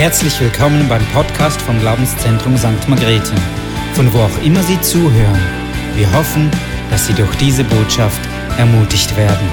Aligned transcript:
Herzlich 0.00 0.40
willkommen 0.40 0.88
beim 0.88 1.06
Podcast 1.08 1.60
vom 1.60 1.78
Glaubenszentrum 1.78 2.56
St. 2.56 2.88
Margrethe, 2.88 3.34
von 3.92 4.10
wo 4.14 4.20
auch 4.20 4.42
immer 4.42 4.62
Sie 4.62 4.80
zuhören. 4.80 5.38
Wir 5.94 6.10
hoffen, 6.14 6.50
dass 6.88 7.06
Sie 7.06 7.12
durch 7.12 7.36
diese 7.36 7.64
Botschaft 7.64 8.18
ermutigt 8.56 9.14
werden. 9.14 9.46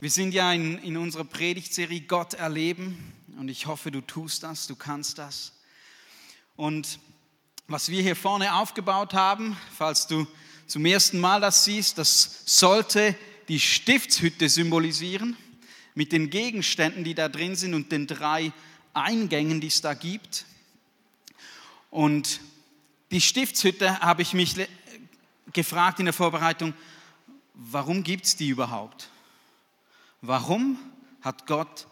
Wir 0.00 0.10
sind 0.10 0.34
ja 0.34 0.52
in, 0.52 0.78
in 0.78 0.96
unserer 0.96 1.22
Predigtserie 1.22 2.00
Gott 2.00 2.34
erleben 2.34 3.14
und 3.38 3.48
ich 3.48 3.66
hoffe, 3.66 3.92
du 3.92 4.00
tust 4.00 4.42
das, 4.42 4.66
du 4.66 4.74
kannst 4.74 5.18
das. 5.18 5.52
Und 6.56 6.98
was 7.68 7.88
wir 7.88 8.02
hier 8.02 8.16
vorne 8.16 8.52
aufgebaut 8.52 9.14
haben, 9.14 9.56
falls 9.76 10.08
du 10.08 10.26
zum 10.66 10.84
ersten 10.84 11.20
Mal 11.20 11.40
das 11.40 11.62
siehst, 11.62 11.98
das 11.98 12.42
sollte 12.46 13.14
die 13.46 13.60
Stiftshütte 13.60 14.48
symbolisieren 14.48 15.36
mit 15.98 16.12
den 16.12 16.30
Gegenständen, 16.30 17.02
die 17.02 17.16
da 17.16 17.28
drin 17.28 17.56
sind 17.56 17.74
und 17.74 17.90
den 17.90 18.06
drei 18.06 18.52
Eingängen, 18.94 19.60
die 19.60 19.66
es 19.66 19.80
da 19.80 19.94
gibt. 19.94 20.46
Und 21.90 22.38
die 23.10 23.20
Stiftshütte 23.20 23.98
habe 23.98 24.22
ich 24.22 24.32
mich 24.32 24.54
gefragt 25.52 25.98
in 25.98 26.04
der 26.04 26.14
Vorbereitung, 26.14 26.72
warum 27.52 28.04
gibt 28.04 28.26
es 28.26 28.36
die 28.36 28.48
überhaupt? 28.48 29.10
Warum 30.20 30.78
hat 31.20 31.48
Gott 31.48 31.88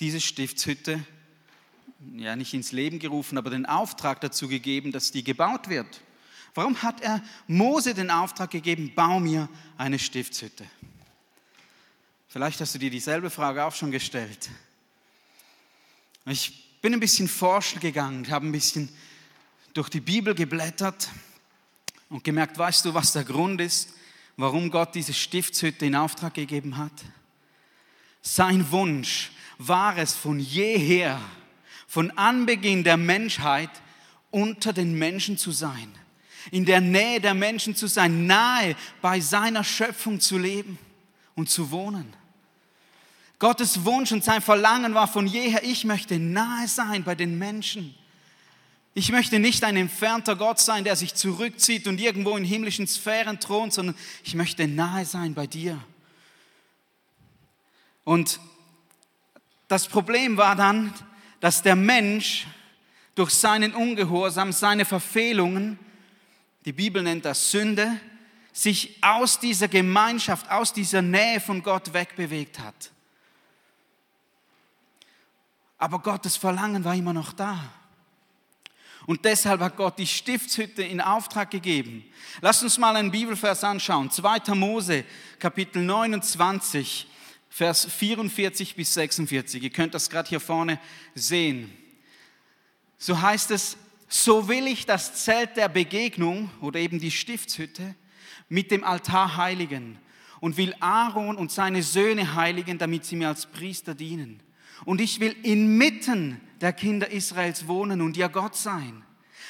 diese 0.00 0.20
Stiftshütte 0.20 1.02
ja 2.14 2.36
nicht 2.36 2.52
ins 2.52 2.72
Leben 2.72 2.98
gerufen, 2.98 3.38
aber 3.38 3.48
den 3.48 3.64
Auftrag 3.64 4.20
dazu 4.20 4.48
gegeben, 4.48 4.92
dass 4.92 5.12
die 5.12 5.24
gebaut 5.24 5.70
wird? 5.70 6.02
Warum 6.54 6.82
hat 6.82 7.00
er 7.00 7.22
Mose 7.46 7.94
den 7.94 8.10
Auftrag 8.10 8.50
gegeben, 8.50 8.92
bau 8.94 9.18
mir 9.18 9.48
eine 9.78 9.98
Stiftshütte? 9.98 10.66
Vielleicht 12.36 12.60
hast 12.60 12.74
du 12.74 12.78
dir 12.78 12.90
dieselbe 12.90 13.30
Frage 13.30 13.64
auch 13.64 13.74
schon 13.74 13.90
gestellt. 13.90 14.50
Ich 16.26 16.70
bin 16.82 16.92
ein 16.92 17.00
bisschen 17.00 17.28
forschen 17.28 17.80
gegangen, 17.80 18.30
habe 18.30 18.46
ein 18.46 18.52
bisschen 18.52 18.90
durch 19.72 19.88
die 19.88 20.02
Bibel 20.02 20.34
geblättert 20.34 21.08
und 22.10 22.24
gemerkt, 22.24 22.58
weißt 22.58 22.84
du, 22.84 22.92
was 22.92 23.14
der 23.14 23.24
Grund 23.24 23.62
ist, 23.62 23.94
warum 24.36 24.70
Gott 24.70 24.94
diese 24.94 25.14
Stiftshütte 25.14 25.86
in 25.86 25.96
Auftrag 25.96 26.34
gegeben 26.34 26.76
hat? 26.76 26.92
Sein 28.20 28.70
Wunsch 28.70 29.30
war 29.56 29.96
es 29.96 30.12
von 30.12 30.38
jeher, 30.38 31.18
von 31.86 32.10
Anbeginn 32.18 32.84
der 32.84 32.98
Menschheit, 32.98 33.70
unter 34.30 34.74
den 34.74 34.98
Menschen 34.98 35.38
zu 35.38 35.52
sein, 35.52 35.90
in 36.50 36.66
der 36.66 36.82
Nähe 36.82 37.18
der 37.18 37.32
Menschen 37.32 37.74
zu 37.74 37.86
sein, 37.86 38.26
nahe 38.26 38.76
bei 39.00 39.20
seiner 39.20 39.64
Schöpfung 39.64 40.20
zu 40.20 40.36
leben 40.36 40.78
und 41.34 41.48
zu 41.48 41.70
wohnen. 41.70 42.12
Gottes 43.38 43.84
Wunsch 43.84 44.12
und 44.12 44.24
sein 44.24 44.40
Verlangen 44.40 44.94
war 44.94 45.08
von 45.08 45.26
jeher, 45.26 45.62
ich 45.62 45.84
möchte 45.84 46.18
nahe 46.18 46.68
sein 46.68 47.04
bei 47.04 47.14
den 47.14 47.38
Menschen. 47.38 47.94
Ich 48.94 49.12
möchte 49.12 49.38
nicht 49.38 49.62
ein 49.62 49.76
entfernter 49.76 50.36
Gott 50.36 50.58
sein, 50.58 50.84
der 50.84 50.96
sich 50.96 51.14
zurückzieht 51.14 51.86
und 51.86 52.00
irgendwo 52.00 52.34
in 52.36 52.44
himmlischen 52.44 52.86
Sphären 52.86 53.38
thront, 53.38 53.74
sondern 53.74 53.94
ich 54.24 54.34
möchte 54.34 54.66
nahe 54.66 55.04
sein 55.04 55.34
bei 55.34 55.46
dir. 55.46 55.78
Und 58.04 58.40
das 59.68 59.86
Problem 59.86 60.38
war 60.38 60.56
dann, 60.56 60.94
dass 61.40 61.62
der 61.62 61.76
Mensch 61.76 62.46
durch 63.16 63.32
seinen 63.32 63.74
Ungehorsam, 63.74 64.52
seine 64.52 64.86
Verfehlungen, 64.86 65.78
die 66.64 66.72
Bibel 66.72 67.02
nennt 67.02 67.26
das 67.26 67.50
Sünde, 67.50 68.00
sich 68.52 68.96
aus 69.02 69.38
dieser 69.38 69.68
Gemeinschaft, 69.68 70.50
aus 70.50 70.72
dieser 70.72 71.02
Nähe 71.02 71.40
von 71.40 71.62
Gott 71.62 71.92
wegbewegt 71.92 72.60
hat. 72.60 72.92
Aber 75.78 75.98
Gottes 75.98 76.36
Verlangen 76.36 76.84
war 76.84 76.94
immer 76.94 77.12
noch 77.12 77.32
da. 77.32 77.72
Und 79.06 79.24
deshalb 79.24 79.60
hat 79.60 79.76
Gott 79.76 79.98
die 79.98 80.06
Stiftshütte 80.06 80.82
in 80.82 81.00
Auftrag 81.00 81.50
gegeben. 81.50 82.04
Lass 82.40 82.62
uns 82.62 82.76
mal 82.76 82.96
einen 82.96 83.12
Bibelvers 83.12 83.62
anschauen. 83.62 84.10
2. 84.10 84.54
Mose, 84.54 85.04
Kapitel 85.38 85.82
29, 85.82 87.06
Vers 87.48 87.86
44 87.86 88.74
bis 88.74 88.94
46. 88.94 89.62
Ihr 89.62 89.70
könnt 89.70 89.94
das 89.94 90.10
gerade 90.10 90.28
hier 90.28 90.40
vorne 90.40 90.80
sehen. 91.14 91.72
So 92.98 93.20
heißt 93.20 93.52
es, 93.52 93.76
so 94.08 94.48
will 94.48 94.66
ich 94.66 94.86
das 94.86 95.24
Zelt 95.24 95.56
der 95.56 95.68
Begegnung 95.68 96.50
oder 96.60 96.80
eben 96.80 96.98
die 96.98 97.10
Stiftshütte 97.10 97.94
mit 98.48 98.70
dem 98.70 98.82
Altar 98.82 99.36
heiligen 99.36 99.98
und 100.40 100.56
will 100.56 100.74
Aaron 100.80 101.36
und 101.36 101.52
seine 101.52 101.82
Söhne 101.82 102.34
heiligen, 102.34 102.78
damit 102.78 103.04
sie 103.04 103.16
mir 103.16 103.28
als 103.28 103.46
Priester 103.46 103.94
dienen. 103.94 104.42
Und 104.84 105.00
ich 105.00 105.20
will 105.20 105.34
inmitten 105.42 106.40
der 106.60 106.72
Kinder 106.72 107.10
Israels 107.10 107.66
wohnen 107.66 108.00
und 108.00 108.16
ihr 108.16 108.28
Gott 108.28 108.56
sein, 108.56 109.02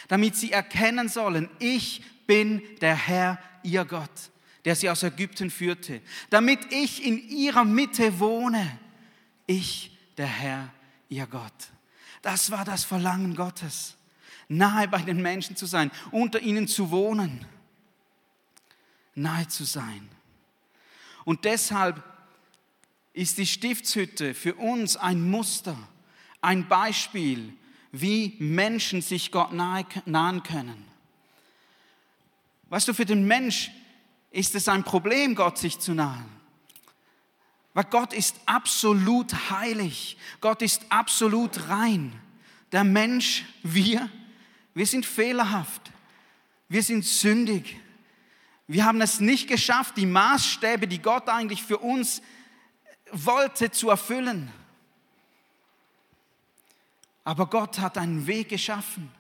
damit 0.09 0.37
sie 0.37 0.53
erkennen 0.53 1.09
sollen, 1.09 1.49
ich 1.59 2.03
bin 2.27 2.63
der 2.81 2.95
Herr, 2.95 3.39
ihr 3.63 3.85
Gott 3.85 4.31
der 4.67 4.75
sie 4.75 4.91
aus 4.91 5.05
Ägypten 5.05 5.49
führte, 5.49 6.03
damit 6.29 6.73
ich 6.73 7.05
in 7.05 7.29
ihrer 7.29 7.65
Mitte 7.65 8.19
wohne, 8.19 8.79
ich, 9.47 9.97
der 10.17 10.27
Herr, 10.27 10.73
ihr 11.09 11.29
Gott. 11.29 11.71
Das 12.21 12.51
war 12.51 12.65
das 12.65 12.83
Verlangen 12.83 13.37
Gottes, 13.37 13.95
nahe 14.49 14.89
bei 14.89 15.01
den 15.03 15.23
Menschen 15.23 15.55
zu 15.55 15.67
sein, 15.67 15.93
unter 16.11 16.41
ihnen 16.41 16.67
zu 16.67 16.91
wohnen, 16.91 17.47
nahe 19.15 19.47
zu 19.47 19.63
sein. 19.63 20.09
Und 21.25 21.45
deshalb 21.45 22.03
ist 23.17 23.39
die 23.39 23.47
Stiftshütte 23.47 24.35
für 24.35 24.55
uns 24.55 24.97
ein 24.97 25.29
Muster, 25.31 25.77
ein 26.43 26.69
Beispiel, 26.69 27.55
wie 27.91 28.37
Menschen 28.39 29.01
sich 29.01 29.33
Gott 29.33 29.53
nahen 29.53 30.43
können. 30.43 30.85
Weißt 32.69 32.87
du, 32.87 32.93
für 32.93 33.07
den 33.07 33.27
Mensch 33.27 33.71
ist 34.31 34.55
es 34.55 34.69
ein 34.69 34.85
Problem, 34.85 35.35
Gott 35.35 35.57
sich 35.57 35.79
zu 35.79 35.95
nahen. 35.95 36.29
Weil 37.73 37.85
Gott 37.85 38.13
ist 38.13 38.37
absolut 38.45 39.51
heilig. 39.51 40.19
Gott 40.43 40.61
ist 40.61 40.85
absolut 40.91 41.69
rein. 41.69 42.13
Der 42.71 42.85
Mensch, 42.85 43.45
wir, 43.63 44.11
wir 44.75 44.87
sind 44.87 45.07
fehlerhaft. 45.07 45.91
Wir 46.69 46.83
sind 46.83 47.05
sündig. 47.05 47.81
Wir 48.67 48.85
haben 48.85 49.01
es 49.01 49.21
nicht 49.21 49.49
geschafft, 49.49 49.97
die 49.97 50.07
Maßstäbe, 50.07 50.87
die 50.87 51.01
Gott 51.01 51.29
eigentlich 51.29 51.63
für 51.63 51.79
uns 51.79 52.21
wollte, 53.13 53.71
zu 53.71 53.91
erfüllen. 53.91 54.53
Aber 57.25 57.47
Gott 57.47 57.79
hat 57.79 57.99
einen 57.99 58.27
Weg 58.27 58.49
geschaffen. 58.49 59.11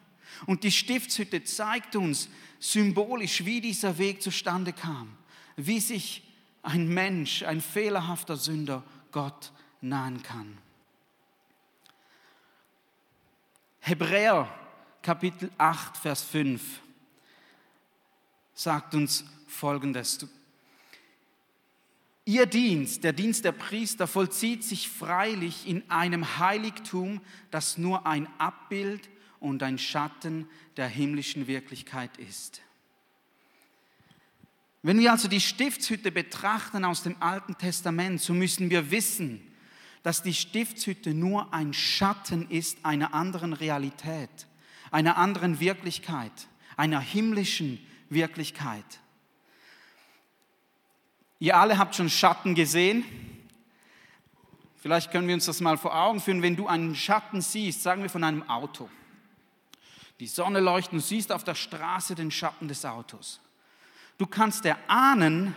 Und 0.47 0.65
die 0.65 0.73
Stiftshütte 0.73 1.45
zeigt 1.45 1.97
uns, 1.97 2.29
symbolisch, 2.59 3.45
wie 3.45 3.61
dieser 3.61 3.99
Weg 3.99 4.23
zustande 4.23 4.73
kam, 4.73 5.17
wie 5.57 5.81
sich 5.81 6.23
ein 6.63 6.89
Mensch, 6.89 7.43
ein 7.43 7.61
fehlerhafter 7.61 8.37
Sünder 8.37 8.83
Gott 9.13 9.53
nahen 9.81 10.23
kann. 10.23 10.59
Hebräer 13.81 14.53
Kapitel 15.03 15.51
8, 15.59 15.97
Vers 15.97 16.23
5 16.23 16.81
sagt 18.55 18.95
uns 18.95 19.25
Folgendes. 19.47 20.27
Ihr 22.29 22.47
Dienst, 22.47 23.05
der 23.05 23.13
Dienst 23.13 23.45
der 23.45 23.53
Priester, 23.53 24.09
vollzieht 24.09 24.65
sich 24.65 24.89
freilich 24.89 25.69
in 25.69 25.89
einem 25.89 26.39
Heiligtum, 26.41 27.21
das 27.53 27.79
nur 27.79 28.05
ein 28.05 28.27
Abbild 28.39 29.09
und 29.39 29.63
ein 29.63 29.79
Schatten 29.79 30.49
der 30.77 30.89
himmlischen 30.89 31.47
Wirklichkeit 31.47 32.17
ist. 32.17 32.63
Wenn 34.83 34.99
wir 34.99 35.13
also 35.13 35.29
die 35.29 35.41
Stiftshütte 35.41 36.11
betrachten 36.11 36.85
aus 36.85 37.05
dem 37.05 37.15
Alten 37.23 37.57
Testament, 37.59 38.21
so 38.21 38.35
müssen 38.35 38.71
wir 38.71 38.91
wissen, 38.91 39.41
dass 40.03 40.25
die 40.25 40.35
Stiftshütte 40.35 41.15
nur 41.15 41.55
ein 41.55 41.73
Schatten 41.73 42.51
ist 42.51 42.85
einer 42.85 43.15
anderen 43.15 43.53
Realität, 43.53 44.49
einer 44.91 45.17
anderen 45.17 45.61
Wirklichkeit, 45.61 46.49
einer 46.77 46.99
himmlischen 47.01 47.79
Wirklichkeit. 48.11 49.01
Ihr 51.39 51.57
alle 51.57 51.79
habt 51.79 51.95
schon 51.95 52.09
Schatten 52.09 52.55
gesehen. 52.55 53.05
Vielleicht 54.77 55.11
können 55.11 55.29
wir 55.29 55.35
uns 55.35 55.47
das 55.47 55.61
mal 55.61 55.77
vor 55.77 55.95
Augen 55.95 56.21
führen. 56.21 56.43
Wenn 56.43 56.57
du 56.57 56.67
einen 56.67 56.95
Schatten 56.95 57.41
siehst, 57.41 57.83
sagen 57.83 58.03
wir 58.03 58.11
von 58.11 58.25
einem 58.25 58.49
Auto, 58.49 58.89
die 60.21 60.27
Sonne 60.27 60.61
leuchtet 60.61 60.95
und 60.95 61.01
siehst 61.01 61.33
auf 61.33 61.45
der 61.45 61.55
Straße 61.55 62.15
den 62.15 62.31
Schatten 62.31 62.69
des 62.69 62.85
Autos. 62.85 63.41
Du 64.17 64.27
kannst 64.27 64.65
erahnen, 64.65 65.55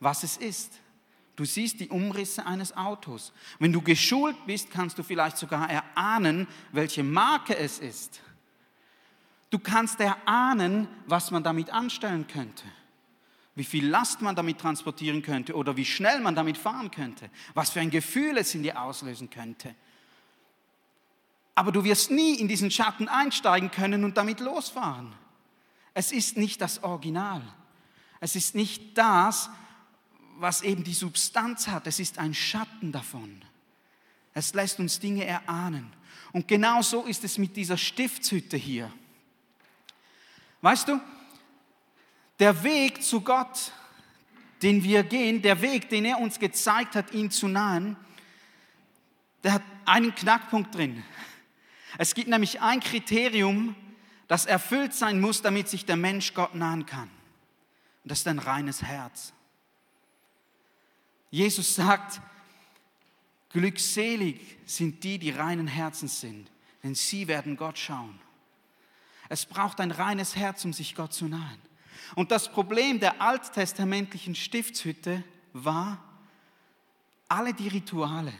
was 0.00 0.24
es 0.24 0.36
ist. 0.36 0.80
Du 1.36 1.44
siehst 1.44 1.80
die 1.80 1.88
Umrisse 1.88 2.46
eines 2.46 2.76
Autos. 2.76 3.32
Wenn 3.58 3.72
du 3.72 3.80
geschult 3.80 4.36
bist, 4.46 4.70
kannst 4.70 4.98
du 4.98 5.02
vielleicht 5.02 5.36
sogar 5.36 5.68
erahnen, 5.68 6.46
welche 6.72 7.02
Marke 7.02 7.56
es 7.56 7.78
ist. 7.78 8.20
Du 9.50 9.58
kannst 9.58 10.00
erahnen, 10.00 10.88
was 11.06 11.30
man 11.30 11.42
damit 11.42 11.70
anstellen 11.70 12.26
könnte. 12.26 12.64
Wie 13.54 13.64
viel 13.64 13.86
Last 13.86 14.20
man 14.20 14.34
damit 14.34 14.58
transportieren 14.58 15.22
könnte 15.22 15.54
oder 15.54 15.76
wie 15.76 15.84
schnell 15.84 16.20
man 16.20 16.34
damit 16.34 16.58
fahren 16.58 16.90
könnte. 16.90 17.30
Was 17.54 17.70
für 17.70 17.80
ein 17.80 17.90
Gefühl 17.90 18.36
es 18.36 18.54
in 18.54 18.62
dir 18.62 18.80
auslösen 18.80 19.30
könnte. 19.30 19.74
Aber 21.54 21.70
du 21.70 21.84
wirst 21.84 22.10
nie 22.10 22.34
in 22.34 22.48
diesen 22.48 22.70
Schatten 22.70 23.08
einsteigen 23.08 23.70
können 23.70 24.04
und 24.04 24.16
damit 24.16 24.40
losfahren. 24.40 25.12
Es 25.94 26.10
ist 26.10 26.36
nicht 26.36 26.60
das 26.60 26.82
Original. 26.82 27.42
Es 28.18 28.34
ist 28.34 28.56
nicht 28.56 28.98
das, 28.98 29.50
was 30.36 30.62
eben 30.62 30.82
die 30.82 30.94
Substanz 30.94 31.68
hat. 31.68 31.86
Es 31.86 32.00
ist 32.00 32.18
ein 32.18 32.34
Schatten 32.34 32.90
davon. 32.90 33.42
Es 34.32 34.52
lässt 34.54 34.80
uns 34.80 34.98
Dinge 34.98 35.24
erahnen. 35.24 35.92
Und 36.32 36.48
genau 36.48 36.82
so 36.82 37.04
ist 37.04 37.22
es 37.22 37.38
mit 37.38 37.56
dieser 37.56 37.76
Stiftshütte 37.76 38.56
hier. 38.56 38.92
Weißt 40.60 40.88
du, 40.88 41.00
der 42.38 42.62
Weg 42.64 43.02
zu 43.02 43.20
Gott, 43.20 43.72
den 44.62 44.82
wir 44.82 45.02
gehen, 45.02 45.42
der 45.42 45.60
Weg, 45.60 45.88
den 45.88 46.04
er 46.04 46.18
uns 46.18 46.38
gezeigt 46.38 46.94
hat, 46.96 47.12
ihn 47.12 47.30
zu 47.30 47.48
nahen, 47.48 47.96
der 49.42 49.54
hat 49.54 49.62
einen 49.84 50.14
Knackpunkt 50.14 50.74
drin. 50.74 51.04
Es 51.98 52.14
gibt 52.14 52.28
nämlich 52.28 52.60
ein 52.60 52.80
Kriterium, 52.80 53.76
das 54.26 54.46
erfüllt 54.46 54.94
sein 54.94 55.20
muss, 55.20 55.42
damit 55.42 55.68
sich 55.68 55.84
der 55.84 55.96
Mensch 55.96 56.34
Gott 56.34 56.54
nahen 56.54 56.86
kann. 56.86 57.10
Und 58.02 58.10
das 58.10 58.20
ist 58.20 58.28
ein 58.28 58.38
reines 58.38 58.82
Herz. 58.82 59.32
Jesus 61.30 61.74
sagt, 61.74 62.20
glückselig 63.50 64.40
sind 64.66 65.04
die, 65.04 65.18
die 65.18 65.30
reinen 65.30 65.66
Herzens 65.66 66.20
sind, 66.20 66.50
denn 66.82 66.94
sie 66.94 67.28
werden 67.28 67.56
Gott 67.56 67.78
schauen. 67.78 68.18
Es 69.28 69.46
braucht 69.46 69.80
ein 69.80 69.90
reines 69.90 70.36
Herz, 70.36 70.64
um 70.64 70.72
sich 70.72 70.94
Gott 70.94 71.12
zu 71.12 71.26
nahen. 71.26 71.60
Und 72.14 72.30
das 72.30 72.50
Problem 72.50 73.00
der 73.00 73.20
alttestamentlichen 73.20 74.34
Stiftshütte 74.34 75.22
war, 75.52 76.02
alle 77.28 77.54
die 77.54 77.68
Rituale, 77.68 78.32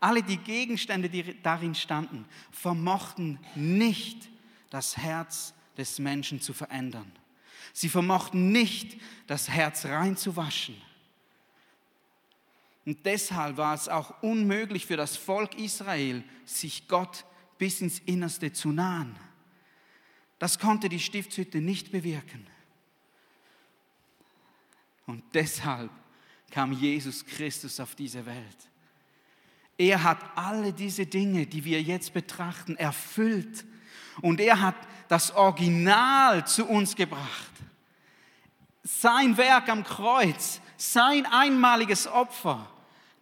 alle 0.00 0.22
die 0.22 0.36
Gegenstände, 0.36 1.08
die 1.08 1.40
darin 1.42 1.74
standen, 1.74 2.26
vermochten 2.50 3.38
nicht 3.54 4.28
das 4.70 4.96
Herz 4.96 5.54
des 5.76 5.98
Menschen 5.98 6.40
zu 6.40 6.52
verändern. 6.52 7.10
Sie 7.72 7.88
vermochten 7.88 8.52
nicht, 8.52 9.00
das 9.26 9.48
Herz 9.48 9.84
reinzuwaschen. 9.84 10.76
Und 12.84 13.06
deshalb 13.06 13.56
war 13.56 13.74
es 13.74 13.88
auch 13.88 14.22
unmöglich 14.22 14.86
für 14.86 14.96
das 14.96 15.16
Volk 15.16 15.58
Israel, 15.58 16.22
sich 16.44 16.86
Gott 16.86 17.24
bis 17.56 17.80
ins 17.80 17.98
Innerste 18.00 18.52
zu 18.52 18.72
nahen. 18.72 19.16
Das 20.38 20.58
konnte 20.58 20.88
die 20.88 21.00
Stiftshütte 21.00 21.60
nicht 21.60 21.92
bewirken. 21.92 22.46
Und 25.06 25.22
deshalb 25.34 25.90
kam 26.50 26.72
Jesus 26.72 27.24
Christus 27.24 27.80
auf 27.80 27.94
diese 27.94 28.24
Welt. 28.26 28.68
Er 29.76 30.02
hat 30.02 30.18
alle 30.36 30.72
diese 30.72 31.04
Dinge, 31.04 31.46
die 31.46 31.64
wir 31.64 31.82
jetzt 31.82 32.14
betrachten, 32.14 32.76
erfüllt. 32.76 33.64
Und 34.20 34.40
er 34.40 34.60
hat 34.60 34.76
das 35.08 35.32
Original 35.32 36.46
zu 36.46 36.66
uns 36.66 36.94
gebracht. 36.94 37.50
Sein 38.84 39.36
Werk 39.36 39.68
am 39.68 39.82
Kreuz, 39.82 40.60
sein 40.76 41.26
einmaliges 41.26 42.06
Opfer 42.06 42.70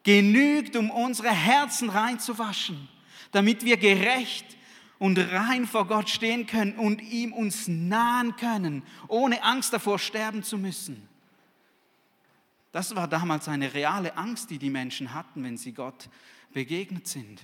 genügt, 0.02 0.76
um 0.76 0.90
unsere 0.90 1.30
Herzen 1.30 1.88
reinzuwaschen, 1.88 2.88
damit 3.30 3.64
wir 3.64 3.76
gerecht 3.76 4.44
und 4.98 5.18
rein 5.18 5.66
vor 5.66 5.86
Gott 5.86 6.10
stehen 6.10 6.46
können 6.46 6.74
und 6.74 7.00
ihm 7.00 7.32
uns 7.32 7.68
nahen 7.68 8.36
können, 8.36 8.82
ohne 9.08 9.42
Angst 9.42 9.72
davor 9.72 9.98
sterben 9.98 10.42
zu 10.42 10.58
müssen. 10.58 11.08
Das 12.72 12.96
war 12.96 13.06
damals 13.06 13.48
eine 13.48 13.74
reale 13.74 14.16
Angst, 14.16 14.50
die 14.50 14.58
die 14.58 14.70
Menschen 14.70 15.12
hatten, 15.12 15.44
wenn 15.44 15.58
sie 15.58 15.72
Gott 15.72 16.08
begegnet 16.52 17.06
sind, 17.06 17.42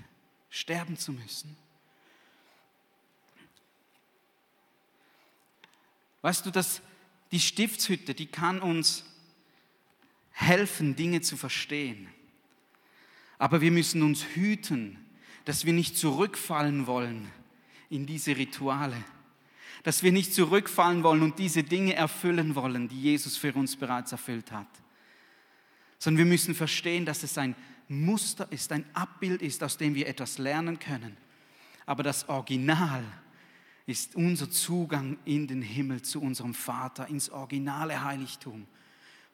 sterben 0.51 0.97
zu 0.97 1.13
müssen. 1.13 1.57
Weißt 6.23 6.45
du, 6.45 6.51
dass 6.51 6.81
die 7.31 7.41
Stiftshütte, 7.41 8.15
die 8.15 8.27
kann 8.27 8.61
uns 8.61 9.05
helfen, 10.33 10.97
Dinge 10.97 11.21
zu 11.21 11.37
verstehen. 11.37 12.09
Aber 13.39 13.61
wir 13.61 13.71
müssen 13.71 14.03
uns 14.03 14.25
hüten, 14.35 14.99
dass 15.45 15.65
wir 15.65 15.73
nicht 15.73 15.97
zurückfallen 15.97 16.87
wollen 16.87 17.31
in 17.91 18.07
diese 18.07 18.37
Rituale, 18.37 19.03
dass 19.83 20.03
wir 20.03 20.13
nicht 20.13 20.35
zurückfallen 20.35 21.03
wollen 21.03 21.23
und 21.23 21.39
diese 21.39 21.63
Dinge 21.63 21.95
erfüllen 21.95 22.55
wollen, 22.55 22.89
die 22.89 23.01
Jesus 23.01 23.37
für 23.37 23.53
uns 23.55 23.77
bereits 23.77 24.13
erfüllt 24.13 24.53
hat, 24.53 24.69
sondern 25.99 26.19
wir 26.19 26.31
müssen 26.31 26.55
verstehen, 26.55 27.05
dass 27.05 27.23
es 27.23 27.37
ein 27.39 27.55
Muster 27.89 28.51
ist, 28.51 28.71
ein 28.73 28.85
Abbild 28.95 29.43
ist, 29.43 29.63
aus 29.63 29.77
dem 29.77 29.95
wir 29.95 30.07
etwas 30.07 30.39
lernen 30.39 30.79
können. 30.79 31.17
Aber 31.87 32.03
das 32.03 32.29
Original 32.29 33.03
ist 33.87 34.15
unser 34.15 34.51
Zugang 34.51 35.19
in 35.25 35.47
den 35.47 35.63
Himmel 35.63 36.03
zu 36.03 36.21
unserem 36.21 36.55
Vater, 36.55 37.09
ins 37.09 37.31
originale 37.31 38.05
Heiligtum. 38.05 38.67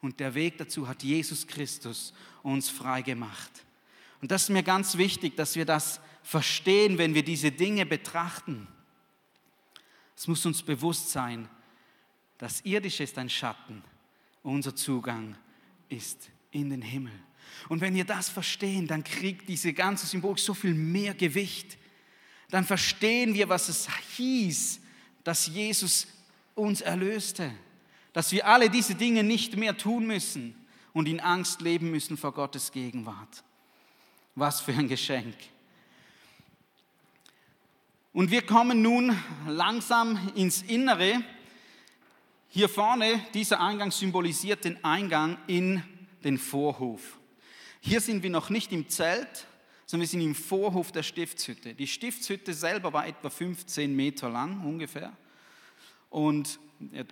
Und 0.00 0.20
der 0.20 0.34
Weg 0.34 0.58
dazu 0.58 0.86
hat 0.86 1.02
Jesus 1.02 1.46
Christus 1.46 2.14
uns 2.42 2.68
frei 2.68 3.02
gemacht. 3.02 3.50
Und 4.22 4.30
das 4.30 4.44
ist 4.44 4.50
mir 4.50 4.62
ganz 4.62 4.96
wichtig, 4.96 5.36
dass 5.36 5.56
wir 5.56 5.64
das 5.64 6.00
verstehen, 6.22 6.96
wenn 6.98 7.14
wir 7.14 7.24
diese 7.24 7.50
Dinge 7.50 7.84
betrachten. 7.84 8.68
Es 10.16 10.28
muss 10.28 10.46
uns 10.46 10.62
bewusst 10.62 11.10
sein, 11.10 11.48
das 12.38 12.60
Irdische 12.60 13.02
ist 13.02 13.18
ein 13.18 13.28
Schatten, 13.28 13.82
unser 14.42 14.76
Zugang 14.76 15.36
ist 15.88 16.30
in 16.54 16.70
den 16.70 16.82
Himmel. 16.82 17.12
Und 17.68 17.80
wenn 17.80 17.94
wir 17.94 18.04
das 18.04 18.28
verstehen, 18.28 18.86
dann 18.86 19.04
kriegt 19.04 19.48
diese 19.48 19.72
ganze 19.72 20.06
Symbolik 20.06 20.38
so 20.38 20.54
viel 20.54 20.74
mehr 20.74 21.14
Gewicht. 21.14 21.76
Dann 22.50 22.64
verstehen 22.64 23.34
wir, 23.34 23.48
was 23.48 23.68
es 23.68 23.88
hieß, 24.16 24.80
dass 25.24 25.46
Jesus 25.46 26.06
uns 26.54 26.80
erlöste. 26.80 27.50
Dass 28.12 28.30
wir 28.32 28.46
alle 28.46 28.70
diese 28.70 28.94
Dinge 28.94 29.24
nicht 29.24 29.56
mehr 29.56 29.76
tun 29.76 30.06
müssen 30.06 30.54
und 30.92 31.08
in 31.08 31.20
Angst 31.20 31.60
leben 31.60 31.90
müssen 31.90 32.16
vor 32.16 32.32
Gottes 32.32 32.70
Gegenwart. 32.70 33.42
Was 34.34 34.60
für 34.60 34.72
ein 34.72 34.88
Geschenk. 34.88 35.34
Und 38.12 38.30
wir 38.30 38.42
kommen 38.42 38.82
nun 38.82 39.16
langsam 39.48 40.30
ins 40.36 40.62
Innere. 40.62 41.24
Hier 42.48 42.68
vorne, 42.68 43.20
dieser 43.32 43.60
Eingang 43.60 43.90
symbolisiert 43.90 44.64
den 44.64 44.84
Eingang 44.84 45.38
in 45.48 45.82
den 46.24 46.38
Vorhof. 46.38 47.18
Hier 47.80 48.00
sind 48.00 48.22
wir 48.22 48.30
noch 48.30 48.50
nicht 48.50 48.72
im 48.72 48.88
Zelt, 48.88 49.46
sondern 49.86 50.02
wir 50.02 50.08
sind 50.08 50.22
im 50.22 50.34
Vorhof 50.34 50.92
der 50.92 51.02
Stiftshütte. 51.02 51.74
Die 51.74 51.86
Stiftshütte 51.86 52.54
selber 52.54 52.92
war 52.92 53.06
etwa 53.06 53.28
15 53.28 53.94
Meter 53.94 54.30
lang 54.30 54.64
ungefähr. 54.64 55.12
Und 56.10 56.58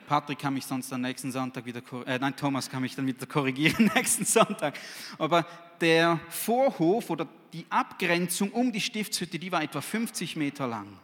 Patrick 0.06 0.38
kann 0.38 0.54
mich 0.54 0.64
sonst 0.64 0.92
am 0.92 1.02
nächsten 1.02 1.32
Sonntag 1.32 1.64
wieder, 1.66 1.82
äh, 2.06 2.18
nein, 2.18 2.36
Thomas 2.36 2.70
kann 2.70 2.82
mich 2.82 2.94
dann 2.94 3.06
wieder 3.06 3.26
korrigieren 3.26 3.90
nächsten 3.94 4.24
Sonntag. 4.24 4.78
Aber 5.18 5.46
der 5.80 6.20
Vorhof 6.28 7.10
oder 7.10 7.28
die 7.52 7.66
Abgrenzung 7.68 8.50
um 8.50 8.72
die 8.72 8.80
Stiftshütte, 8.80 9.38
die 9.38 9.52
war 9.52 9.62
etwa 9.62 9.80
50 9.80 10.36
Meter 10.36 10.66
lang. 10.66 10.98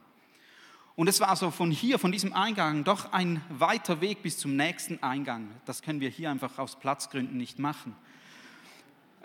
Und 0.96 1.08
es 1.08 1.20
war 1.20 1.36
so 1.36 1.50
von 1.50 1.70
hier, 1.70 1.98
von 1.98 2.10
diesem 2.10 2.32
Eingang, 2.32 2.82
doch 2.82 3.12
ein 3.12 3.40
weiter 3.50 4.00
Weg 4.00 4.22
bis 4.22 4.38
zum 4.38 4.56
nächsten 4.56 5.00
Eingang. 5.02 5.48
Das 5.64 5.82
können 5.82 6.00
wir 6.00 6.08
hier 6.08 6.30
einfach 6.30 6.58
aus 6.58 6.78
Platzgründen 6.78 7.36
nicht 7.36 7.58
machen. 7.58 7.94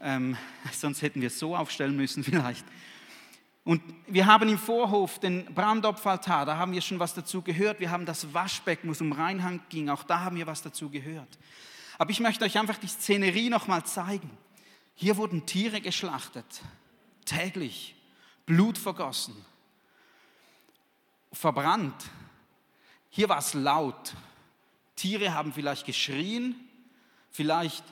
Ähm, 0.04 0.38
sonst 0.74 1.02
hätten 1.02 1.22
wir 1.22 1.28
es 1.28 1.40
so 1.40 1.56
aufstellen 1.56 1.96
müssen 1.96 2.24
vielleicht. 2.24 2.66
Und 3.64 3.82
wir 4.08 4.26
haben 4.26 4.50
im 4.50 4.58
Vorhof 4.58 5.20
den 5.20 5.46
Brandopferaltar, 5.46 6.46
da 6.46 6.58
haben 6.58 6.74
wir 6.74 6.82
schon 6.82 7.00
was 7.00 7.14
dazu 7.14 7.42
gehört. 7.42 7.80
Wir 7.80 7.92
haben 7.92 8.06
das 8.06 8.34
Waschbecken, 8.34 8.90
wo 8.90 8.92
es 8.92 9.00
um 9.00 9.14
Reinhang 9.14 9.62
ging, 9.70 9.90
auch 9.90 10.04
da 10.04 10.20
haben 10.20 10.36
wir 10.36 10.46
was 10.46 10.62
dazu 10.62 10.90
gehört. 10.90 11.40
Aber 11.98 12.12
ich 12.12 12.20
möchte 12.20 12.44
euch 12.44 12.58
einfach 12.58 12.78
die 12.78 12.88
Szenerie 12.88 13.50
nochmal 13.50 13.86
zeigen. 13.86 14.30
Hier 14.96 15.16
wurden 15.16 15.46
Tiere 15.46 15.80
geschlachtet, 15.80 16.62
täglich, 17.24 17.96
Blut 18.46 18.78
vergossen, 18.78 19.34
verbrannt. 21.32 21.96
Hier 23.10 23.30
war 23.30 23.38
es 23.38 23.54
laut. 23.54 24.14
Tiere 24.98 25.34
haben 25.34 25.54
vielleicht 25.54 25.86
geschrien, 25.86 26.56
vielleicht 27.32 27.84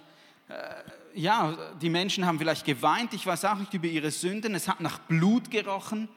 ja, 1.13 1.73
die 1.81 1.89
Menschen 1.89 2.25
haben 2.25 2.39
vielleicht 2.39 2.65
geweint, 2.65 3.13
ich 3.13 3.25
weiß 3.25 3.45
auch 3.45 3.57
nicht 3.57 3.73
über 3.73 3.87
ihre 3.87 4.11
Sünden. 4.11 4.55
Es 4.55 4.67
hat 4.67 4.79
nach 4.79 4.99
Blut 4.99 5.51
gerochen, 5.51 6.09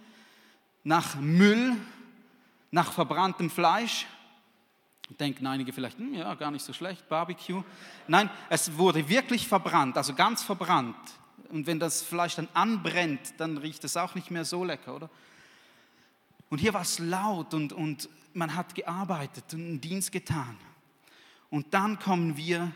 nach 0.83 1.17
Müll, 1.17 1.77
nach 2.71 2.93
verbranntem 2.93 3.51
Fleisch. 3.51 4.07
Denken 5.21 5.47
einige 5.47 5.73
vielleicht, 5.73 5.99
hm, 5.99 6.15
ja, 6.15 6.35
gar 6.35 6.51
nicht 6.51 6.65
so 6.65 6.73
schlecht, 6.73 7.09
Barbecue. 7.09 7.63
Nein, 8.09 8.31
es 8.49 8.77
wurde 8.79 9.09
wirklich 9.09 9.47
verbrannt, 9.47 9.97
also 9.97 10.15
ganz 10.15 10.43
verbrannt. 10.43 10.97
Und 11.51 11.67
wenn 11.67 11.79
das 11.79 12.03
Fleisch 12.03 12.37
dann 12.37 12.49
anbrennt, 12.55 13.35
dann 13.39 13.59
riecht 13.59 13.85
es 13.85 13.97
auch 13.97 14.15
nicht 14.15 14.31
mehr 14.31 14.45
so 14.45 14.65
lecker, 14.65 14.97
oder? 14.97 15.11
Und 16.49 16.59
hier 16.59 16.73
war 16.73 16.83
es 16.83 16.99
laut 16.99 17.53
und, 17.53 17.73
und 17.73 18.09
man 18.33 18.55
hat 18.55 18.75
gearbeitet 18.75 19.45
und 19.53 19.61
einen 19.61 19.81
Dienst 19.81 20.11
getan. 20.11 20.57
Und 21.51 21.75
dann 21.75 21.99
kommen 21.99 22.37
wir 22.37 22.73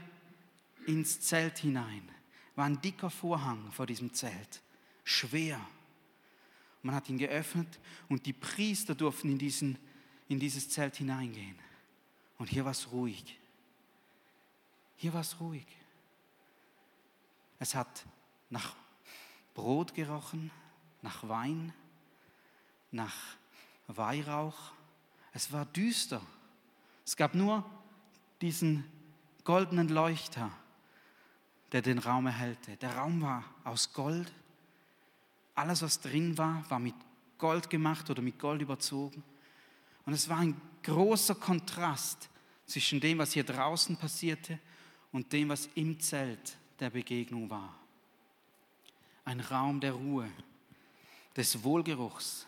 ins 0.88 1.20
Zelt 1.20 1.58
hinein. 1.58 2.08
War 2.56 2.64
ein 2.64 2.80
dicker 2.80 3.10
Vorhang 3.10 3.70
vor 3.70 3.86
diesem 3.86 4.12
Zelt, 4.14 4.62
schwer. 5.04 5.60
Man 6.82 6.94
hat 6.94 7.08
ihn 7.08 7.18
geöffnet 7.18 7.78
und 8.08 8.26
die 8.26 8.32
Priester 8.32 8.94
durften 8.94 9.30
in, 9.30 9.38
diesen, 9.38 9.78
in 10.28 10.40
dieses 10.40 10.70
Zelt 10.70 10.96
hineingehen. 10.96 11.58
Und 12.38 12.48
hier 12.48 12.64
war 12.64 12.72
es 12.72 12.90
ruhig. 12.90 13.38
Hier 14.96 15.12
war 15.12 15.20
es 15.20 15.38
ruhig. 15.38 15.66
Es 17.58 17.74
hat 17.74 18.06
nach 18.50 18.74
Brot 19.54 19.94
gerochen, 19.94 20.50
nach 21.02 21.28
Wein, 21.28 21.72
nach 22.90 23.14
Weihrauch. 23.88 24.72
Es 25.32 25.52
war 25.52 25.66
düster. 25.66 26.22
Es 27.04 27.16
gab 27.16 27.34
nur 27.34 27.68
diesen 28.40 28.84
goldenen 29.44 29.88
Leuchter, 29.88 30.50
der 31.72 31.82
den 31.82 31.98
Raum 31.98 32.26
erhellte. 32.26 32.76
Der 32.76 32.96
Raum 32.96 33.20
war 33.20 33.44
aus 33.64 33.92
Gold. 33.92 34.32
Alles, 35.54 35.82
was 35.82 36.00
drin 36.00 36.38
war, 36.38 36.64
war 36.70 36.78
mit 36.78 36.94
Gold 37.36 37.68
gemacht 37.68 38.08
oder 38.10 38.22
mit 38.22 38.38
Gold 38.38 38.62
überzogen. 38.62 39.22
Und 40.06 40.12
es 40.12 40.28
war 40.28 40.38
ein 40.38 40.60
großer 40.82 41.34
Kontrast 41.34 42.28
zwischen 42.66 43.00
dem, 43.00 43.18
was 43.18 43.32
hier 43.32 43.44
draußen 43.44 43.96
passierte 43.96 44.58
und 45.12 45.32
dem, 45.32 45.48
was 45.48 45.68
im 45.74 45.98
Zelt 46.00 46.56
der 46.80 46.90
Begegnung 46.90 47.50
war. 47.50 47.74
Ein 49.24 49.40
Raum 49.40 49.80
der 49.80 49.92
Ruhe, 49.92 50.30
des 51.36 51.62
Wohlgeruchs. 51.62 52.46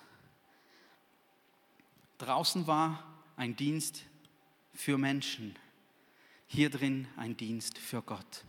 Draußen 2.19 2.67
war 2.67 3.05
ein 3.37 3.55
Dienst 3.55 4.03
für 4.75 4.99
Menschen, 4.99 5.57
hier 6.47 6.71
drin 6.71 7.07
ein 7.17 7.37
Dienst 7.37 7.79
für 7.79 8.03
Gott. 8.03 8.45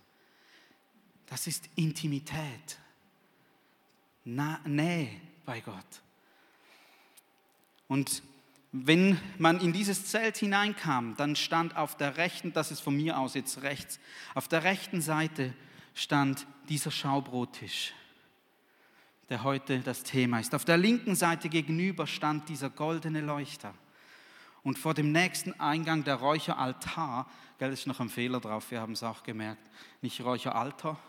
Das 1.31 1.47
ist 1.47 1.69
Intimität, 1.77 2.77
Nähe 4.25 5.09
bei 5.45 5.61
Gott. 5.61 6.01
Und 7.87 8.21
wenn 8.73 9.17
man 9.37 9.61
in 9.61 9.71
dieses 9.71 10.07
Zelt 10.07 10.35
hineinkam, 10.35 11.15
dann 11.15 11.37
stand 11.37 11.77
auf 11.77 11.95
der 11.95 12.17
rechten, 12.17 12.51
das 12.51 12.69
ist 12.71 12.81
von 12.81 12.97
mir 12.97 13.17
aus 13.17 13.33
jetzt 13.33 13.61
rechts, 13.61 13.97
auf 14.35 14.49
der 14.49 14.65
rechten 14.65 15.01
Seite 15.01 15.53
stand 15.93 16.45
dieser 16.67 16.91
Schaubrottisch, 16.91 17.93
der 19.29 19.43
heute 19.43 19.79
das 19.79 20.03
Thema 20.03 20.41
ist. 20.41 20.53
Auf 20.53 20.65
der 20.65 20.75
linken 20.75 21.15
Seite 21.15 21.47
gegenüber 21.47 22.07
stand 22.07 22.49
dieser 22.49 22.69
goldene 22.69 23.21
Leuchter. 23.21 23.73
Und 24.63 24.77
vor 24.77 24.93
dem 24.93 25.13
nächsten 25.13 25.57
Eingang 25.61 26.03
der 26.03 26.15
Räucheraltar, 26.15 27.31
gell, 27.57 27.71
ist 27.71 27.87
noch 27.87 28.01
ein 28.01 28.09
Fehler 28.09 28.41
drauf, 28.41 28.69
wir 28.69 28.81
haben 28.81 28.93
es 28.93 29.01
auch 29.01 29.23
gemerkt, 29.23 29.65
nicht 30.01 30.19
Räucheraltar, 30.19 30.99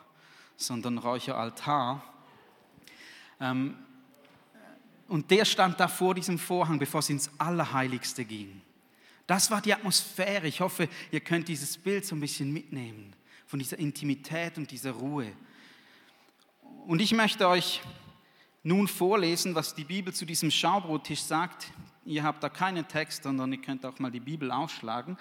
sondern 0.63 0.99
Räucheraltar. 0.99 2.03
Ähm, 3.41 3.77
und 5.09 5.31
der 5.31 5.45
stand 5.45 5.79
da 5.79 5.89
vor 5.89 6.15
diesem 6.15 6.39
Vorhang, 6.39 6.79
bevor 6.79 7.01
es 7.01 7.11
ins 7.11 7.31
Allerheiligste 7.39 8.25
ging. 8.25 8.63
Das 9.27 9.51
war 9.51 9.61
die 9.61 9.75
Atmosphäre. 9.75 10.47
Ich 10.47 10.61
hoffe, 10.61 10.89
ihr 11.11 11.21
könnt 11.21 11.49
dieses 11.49 11.77
Bild 11.77 12.07
so 12.07 12.17
ein 12.17 12.21
bisschen 12.21 12.53
mitnehmen 12.53 13.13
von 13.47 13.59
dieser 13.59 13.79
Intimität 13.79 14.57
und 14.57 14.71
dieser 14.71 14.93
Ruhe. 14.93 15.33
Und 16.87 17.01
ich 17.01 17.13
möchte 17.13 17.47
euch 17.47 17.83
nun 18.63 18.89
vorlesen, 18.89 19.55
was 19.55 19.75
die 19.75 19.85
Bibel 19.85 20.13
zu 20.13 20.25
diesem 20.25 20.51
Schaubrottisch 20.51 21.21
sagt. 21.21 21.67
Ihr 22.05 22.23
habt 22.23 22.43
da 22.43 22.49
keinen 22.49 22.87
Text, 22.89 23.25
sondern 23.25 23.53
ihr 23.53 23.61
könnt 23.61 23.85
auch 23.85 23.99
mal 23.99 24.11
die 24.11 24.21
Bibel 24.21 24.51
aufschlagen. 24.51 25.19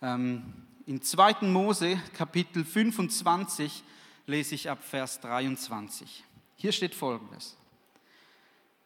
Ähm, 0.00 0.42
in 0.86 1.00
2. 1.00 1.46
Mose 1.46 2.00
Kapitel 2.12 2.64
25 2.64 3.82
lese 4.26 4.54
ich 4.54 4.70
ab 4.70 4.82
Vers 4.82 5.20
23. 5.20 6.24
Hier 6.56 6.72
steht 6.72 6.94
folgendes. 6.94 7.56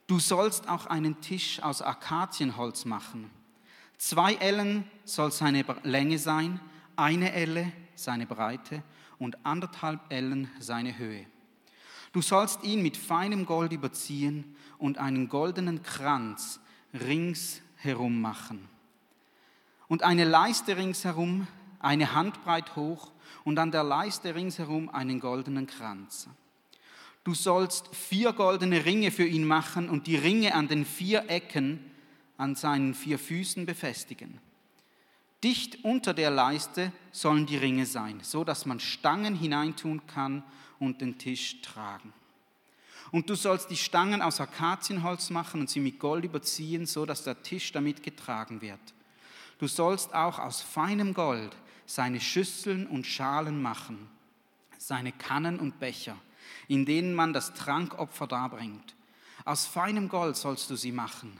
Du 0.06 0.18
sollst 0.18 0.68
auch 0.68 0.86
einen 0.86 1.20
Tisch 1.20 1.60
aus 1.62 1.82
Akazienholz 1.82 2.84
machen. 2.84 3.30
Zwei 3.98 4.34
Ellen 4.34 4.88
soll 5.04 5.32
seine 5.32 5.64
Länge 5.82 6.18
sein, 6.18 6.60
eine 6.96 7.32
Elle 7.32 7.72
seine 7.94 8.26
Breite 8.26 8.82
und 9.18 9.44
anderthalb 9.44 10.00
Ellen 10.10 10.50
seine 10.58 10.96
Höhe. 10.98 11.26
Du 12.12 12.22
sollst 12.22 12.62
ihn 12.62 12.82
mit 12.82 12.96
feinem 12.96 13.46
Gold 13.46 13.72
überziehen 13.72 14.56
und 14.78 14.98
einen 14.98 15.28
goldenen 15.28 15.82
Kranz 15.82 16.60
ringsherum 16.94 18.20
machen. 18.20 18.68
Und 19.88 20.02
eine 20.02 20.24
Leiste 20.24 20.76
ringsherum, 20.76 21.46
eine 21.86 22.14
Handbreit 22.14 22.74
hoch 22.74 23.12
und 23.44 23.58
an 23.58 23.70
der 23.70 23.84
Leiste 23.84 24.34
ringsherum 24.34 24.88
einen 24.88 25.20
goldenen 25.20 25.66
Kranz. 25.66 26.28
Du 27.22 27.32
sollst 27.32 27.94
vier 27.94 28.32
goldene 28.32 28.84
Ringe 28.84 29.10
für 29.10 29.26
ihn 29.26 29.46
machen 29.46 29.88
und 29.88 30.06
die 30.06 30.16
Ringe 30.16 30.54
an 30.54 30.68
den 30.68 30.84
vier 30.84 31.30
Ecken 31.30 31.80
an 32.36 32.54
seinen 32.54 32.94
vier 32.94 33.18
Füßen 33.18 33.66
befestigen. 33.66 34.38
Dicht 35.42 35.84
unter 35.84 36.12
der 36.12 36.30
Leiste 36.30 36.92
sollen 37.12 37.46
die 37.46 37.56
Ringe 37.56 37.86
sein, 37.86 38.18
so 38.22 38.42
dass 38.42 38.66
man 38.66 38.80
Stangen 38.80 39.36
hineintun 39.36 40.06
kann 40.06 40.42
und 40.78 41.00
den 41.00 41.18
Tisch 41.18 41.60
tragen. 41.62 42.12
Und 43.12 43.30
du 43.30 43.36
sollst 43.36 43.70
die 43.70 43.76
Stangen 43.76 44.22
aus 44.22 44.40
Akazienholz 44.40 45.30
machen 45.30 45.60
und 45.60 45.70
sie 45.70 45.80
mit 45.80 46.00
Gold 46.00 46.24
überziehen, 46.24 46.84
so 46.86 47.06
dass 47.06 47.22
der 47.22 47.42
Tisch 47.42 47.70
damit 47.70 48.02
getragen 48.02 48.60
wird. 48.60 48.80
Du 49.58 49.68
sollst 49.68 50.12
auch 50.14 50.38
aus 50.38 50.60
feinem 50.60 51.14
Gold 51.14 51.56
seine 51.86 52.20
Schüsseln 52.20 52.86
und 52.86 53.06
Schalen 53.06 53.62
machen, 53.62 54.08
seine 54.78 55.12
Kannen 55.12 55.58
und 55.58 55.78
Becher, 55.78 56.18
in 56.68 56.84
denen 56.84 57.14
man 57.14 57.32
das 57.32 57.54
Trankopfer 57.54 58.26
darbringt. 58.26 58.94
Aus 59.44 59.66
feinem 59.66 60.08
Gold 60.08 60.36
sollst 60.36 60.68
du 60.70 60.76
sie 60.76 60.92
machen. 60.92 61.38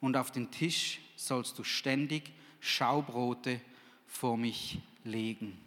Und 0.00 0.16
auf 0.16 0.30
den 0.30 0.50
Tisch 0.50 1.00
sollst 1.16 1.58
du 1.58 1.64
ständig 1.64 2.32
Schaubrote 2.60 3.60
vor 4.06 4.36
mich 4.36 4.80
legen. 5.04 5.58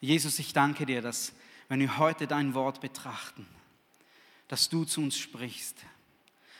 Jesus, 0.00 0.38
ich 0.38 0.52
danke 0.52 0.86
dir, 0.86 1.00
dass 1.00 1.32
wenn 1.68 1.80
wir 1.80 1.98
heute 1.98 2.26
dein 2.26 2.54
Wort 2.54 2.80
betrachten, 2.80 3.46
dass 4.48 4.68
du 4.68 4.84
zu 4.84 5.00
uns 5.00 5.16
sprichst, 5.16 5.78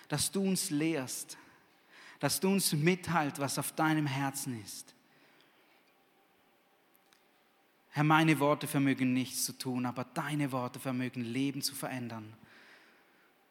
dass 0.09 0.33
du 0.33 0.43
uns 0.43 0.71
lehrst, 0.71 1.37
dass 2.25 2.41
du 2.41 2.49
uns 2.49 2.73
mitteilt, 2.73 3.39
was 3.39 3.59
auf 3.59 3.73
deinem 3.73 4.07
Herzen 4.07 4.59
ist. 4.65 4.95
Herr, 7.91 8.03
meine 8.03 8.41
Worte 8.41 8.67
vermögen 8.67 9.13
nichts 9.13 9.45
zu 9.45 9.53
tun, 9.53 9.85
aber 9.85 10.05
deine 10.05 10.51
Worte 10.51 10.81
vermögen 10.81 11.21
Leben 11.21 11.61
zu 11.61 11.75
verändern. 11.75 12.33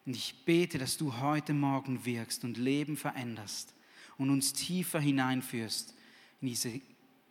Und 0.07 0.15
ich 0.15 0.43
bete, 0.43 0.79
dass 0.79 0.97
du 0.97 1.19
heute 1.19 1.53
Morgen 1.53 2.03
wirkst 2.03 2.43
und 2.45 2.57
Leben 2.57 2.97
veränderst 2.97 3.75
und 4.17 4.31
uns 4.31 4.53
tiefer 4.53 4.99
hineinführst 4.99 5.93
in 6.41 6.47
diese 6.47 6.81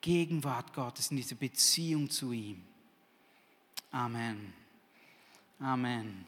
Gegenwart 0.01 0.73
Gottes, 0.73 1.11
in 1.11 1.17
diese 1.17 1.35
Beziehung 1.35 2.09
zu 2.09 2.31
ihm. 2.31 2.63
Amen. 3.91 4.53
Amen. 5.59 6.25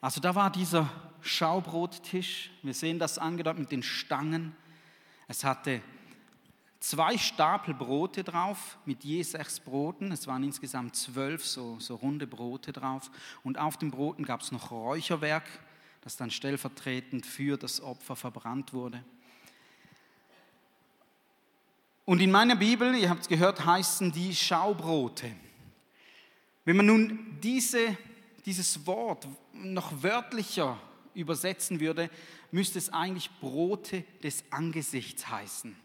Also 0.00 0.20
da 0.20 0.34
war 0.34 0.50
dieser 0.50 0.88
Schaubrottisch. 1.20 2.50
Wir 2.62 2.74
sehen 2.74 2.98
das 2.98 3.18
angedeutet 3.18 3.60
mit 3.60 3.72
den 3.72 3.82
Stangen. 3.82 4.54
Es 5.26 5.44
hatte 5.44 5.82
zwei 6.80 7.18
Stapel 7.18 7.74
Brote 7.74 8.22
drauf 8.22 8.78
mit 8.84 9.02
je 9.02 9.22
sechs 9.22 9.58
Broten. 9.58 10.12
Es 10.12 10.26
waren 10.26 10.44
insgesamt 10.44 10.94
zwölf 10.94 11.44
so, 11.44 11.78
so 11.80 11.96
runde 11.96 12.26
Brote 12.26 12.72
drauf. 12.72 13.10
Und 13.42 13.58
auf 13.58 13.76
den 13.76 13.90
Broten 13.90 14.24
gab 14.24 14.42
es 14.42 14.52
noch 14.52 14.70
Räucherwerk, 14.70 15.44
das 16.02 16.16
dann 16.16 16.30
stellvertretend 16.30 17.26
für 17.26 17.56
das 17.56 17.80
Opfer 17.80 18.14
verbrannt 18.14 18.72
wurde. 18.72 19.02
Und 22.04 22.20
in 22.20 22.30
meiner 22.30 22.56
Bibel, 22.56 22.94
ihr 22.94 23.10
habt 23.10 23.22
es 23.22 23.28
gehört, 23.28 23.66
heißen 23.66 24.12
die 24.12 24.34
Schaubrote. 24.34 25.30
Wenn 26.64 26.76
man 26.76 26.86
nun 26.86 27.38
diese, 27.42 27.98
dieses 28.46 28.86
Wort 28.86 29.26
noch 29.52 30.02
wörtlicher 30.02 30.80
übersetzen 31.14 31.80
würde, 31.80 32.10
müsste 32.50 32.78
es 32.78 32.92
eigentlich 32.92 33.30
Brote 33.40 34.04
des 34.22 34.44
Angesichts 34.50 35.28
heißen. 35.28 35.76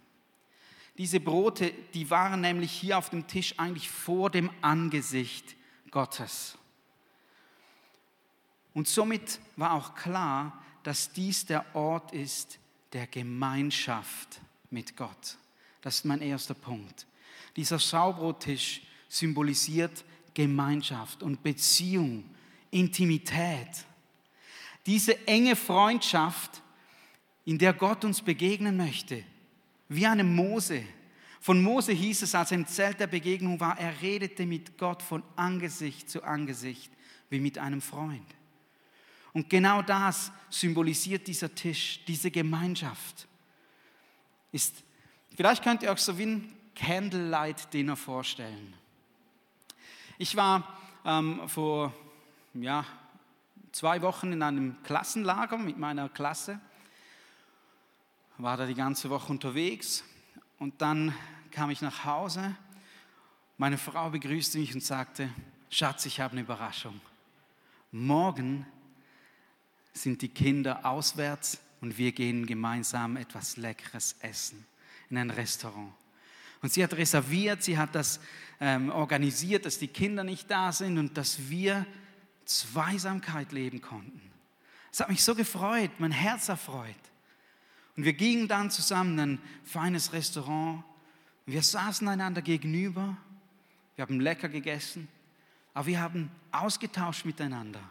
Diese 0.97 1.19
Brote, 1.19 1.73
die 1.93 2.09
waren 2.09 2.41
nämlich 2.41 2.71
hier 2.71 2.97
auf 2.97 3.09
dem 3.09 3.27
Tisch 3.27 3.55
eigentlich 3.57 3.89
vor 3.89 4.29
dem 4.29 4.51
Angesicht 4.61 5.55
Gottes. 5.89 6.57
Und 8.73 8.87
somit 8.87 9.39
war 9.55 9.73
auch 9.73 9.95
klar, 9.95 10.63
dass 10.83 11.11
dies 11.11 11.45
der 11.45 11.75
Ort 11.75 12.13
ist 12.13 12.59
der 12.91 13.07
Gemeinschaft 13.07 14.39
mit 14.69 14.95
Gott. 14.95 15.37
Das 15.81 15.95
ist 15.95 16.05
mein 16.05 16.21
erster 16.21 16.53
Punkt. 16.53 17.07
Dieser 17.55 17.79
Schaubrottisch 17.79 18.81
symbolisiert 19.09 20.03
Gemeinschaft 20.33 21.21
und 21.23 21.43
Beziehung, 21.43 22.23
Intimität. 22.73 23.85
Diese 24.85 25.27
enge 25.27 25.55
Freundschaft, 25.55 26.61
in 27.45 27.57
der 27.57 27.73
Gott 27.73 28.03
uns 28.03 28.21
begegnen 28.21 28.75
möchte, 28.77 29.23
wie 29.89 30.07
einem 30.07 30.35
Mose, 30.35 30.83
Von 31.43 31.61
Mose 31.61 31.91
hieß 31.91 32.21
es, 32.21 32.35
als 32.35 32.51
er 32.51 32.57
im 32.59 32.67
Zelt 32.67 33.01
der 33.01 33.07
Begegnung 33.07 33.59
war, 33.59 33.77
er 33.77 34.01
redete 34.01 34.45
mit 34.45 34.77
Gott 34.77 35.03
von 35.03 35.21
Angesicht 35.35 36.09
zu 36.09 36.23
Angesicht, 36.23 36.89
wie 37.29 37.41
mit 37.41 37.57
einem 37.57 37.81
Freund. 37.81 38.25
Und 39.33 39.49
genau 39.49 39.81
das 39.81 40.31
symbolisiert 40.49 41.27
dieser 41.27 41.53
Tisch, 41.53 41.99
diese 42.07 42.31
Gemeinschaft. 42.31 43.27
Ist, 44.53 44.83
vielleicht 45.35 45.61
könnt 45.61 45.83
ihr 45.83 45.91
euch 45.91 45.99
so 45.99 46.17
wie 46.17 46.27
ein 46.27 46.55
Candlelight-Dinner 46.75 47.97
vorstellen. 47.97 48.73
Ich 50.17 50.37
war 50.37 50.79
ähm, 51.03 51.41
vor 51.47 51.93
ja, 52.53 52.85
zwei 53.71 54.01
Wochen 54.01 54.31
in 54.31 54.43
einem 54.43 54.81
Klassenlager 54.83 55.57
mit 55.57 55.77
meiner 55.77 56.09
Klasse, 56.09 56.59
war 58.37 58.57
da 58.57 58.65
die 58.65 58.75
ganze 58.75 59.09
Woche 59.09 59.31
unterwegs 59.31 60.03
und 60.59 60.81
dann 60.81 61.13
kam 61.51 61.69
ich 61.69 61.81
nach 61.81 62.05
Hause. 62.05 62.55
Meine 63.57 63.77
Frau 63.77 64.09
begrüßte 64.09 64.57
mich 64.57 64.73
und 64.73 64.83
sagte, 64.83 65.29
Schatz, 65.69 66.05
ich 66.05 66.19
habe 66.19 66.33
eine 66.33 66.41
Überraschung. 66.41 66.99
Morgen 67.91 68.65
sind 69.93 70.21
die 70.21 70.29
Kinder 70.29 70.85
auswärts 70.85 71.59
und 71.81 71.97
wir 71.97 72.11
gehen 72.11 72.45
gemeinsam 72.45 73.17
etwas 73.17 73.57
Leckeres 73.57 74.15
essen 74.19 74.65
in 75.09 75.17
ein 75.17 75.29
Restaurant. 75.29 75.93
Und 76.61 76.71
sie 76.71 76.83
hat 76.83 76.93
reserviert, 76.93 77.61
sie 77.61 77.77
hat 77.77 77.93
das 77.93 78.19
ähm, 78.59 78.89
organisiert, 78.89 79.65
dass 79.65 79.77
die 79.77 79.89
Kinder 79.89 80.23
nicht 80.23 80.49
da 80.49 80.71
sind 80.71 80.97
und 80.97 81.17
dass 81.17 81.49
wir 81.49 81.85
Zweisamkeit 82.45 83.51
leben 83.51 83.81
konnten. 83.81 84.21
Es 84.91 84.99
hat 84.99 85.09
mich 85.09 85.23
so 85.23 85.35
gefreut, 85.35 85.91
mein 85.97 86.11
Herz 86.11 86.49
erfreut. 86.49 86.95
Und 87.95 88.05
wir 88.05 88.13
gingen 88.13 88.47
dann 88.47 88.71
zusammen 88.71 89.13
in 89.13 89.33
ein 89.33 89.41
feines 89.63 90.13
Restaurant. 90.13 90.83
Wir 91.45 91.61
saßen 91.61 92.07
einander 92.07 92.41
gegenüber. 92.41 93.17
Wir 93.95 94.03
haben 94.03 94.19
lecker 94.19 94.49
gegessen. 94.49 95.07
Aber 95.73 95.87
wir 95.87 95.99
haben 95.99 96.31
ausgetauscht 96.51 97.25
miteinander. 97.25 97.81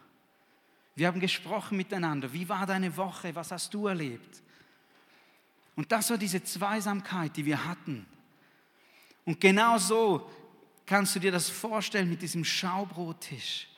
Wir 0.94 1.06
haben 1.06 1.20
gesprochen 1.20 1.76
miteinander. 1.76 2.32
Wie 2.32 2.48
war 2.48 2.66
deine 2.66 2.96
Woche? 2.96 3.34
Was 3.34 3.50
hast 3.50 3.72
du 3.74 3.86
erlebt? 3.86 4.42
Und 5.74 5.90
das 5.90 6.10
war 6.10 6.18
diese 6.18 6.42
Zweisamkeit, 6.42 7.36
die 7.36 7.46
wir 7.46 7.64
hatten. 7.64 8.06
Und 9.24 9.40
genau 9.40 9.78
so 9.78 10.30
kannst 10.84 11.14
du 11.14 11.20
dir 11.20 11.32
das 11.32 11.48
vorstellen 11.48 12.10
mit 12.10 12.22
diesem 12.22 12.44
Schaubrottisch. 12.44 13.68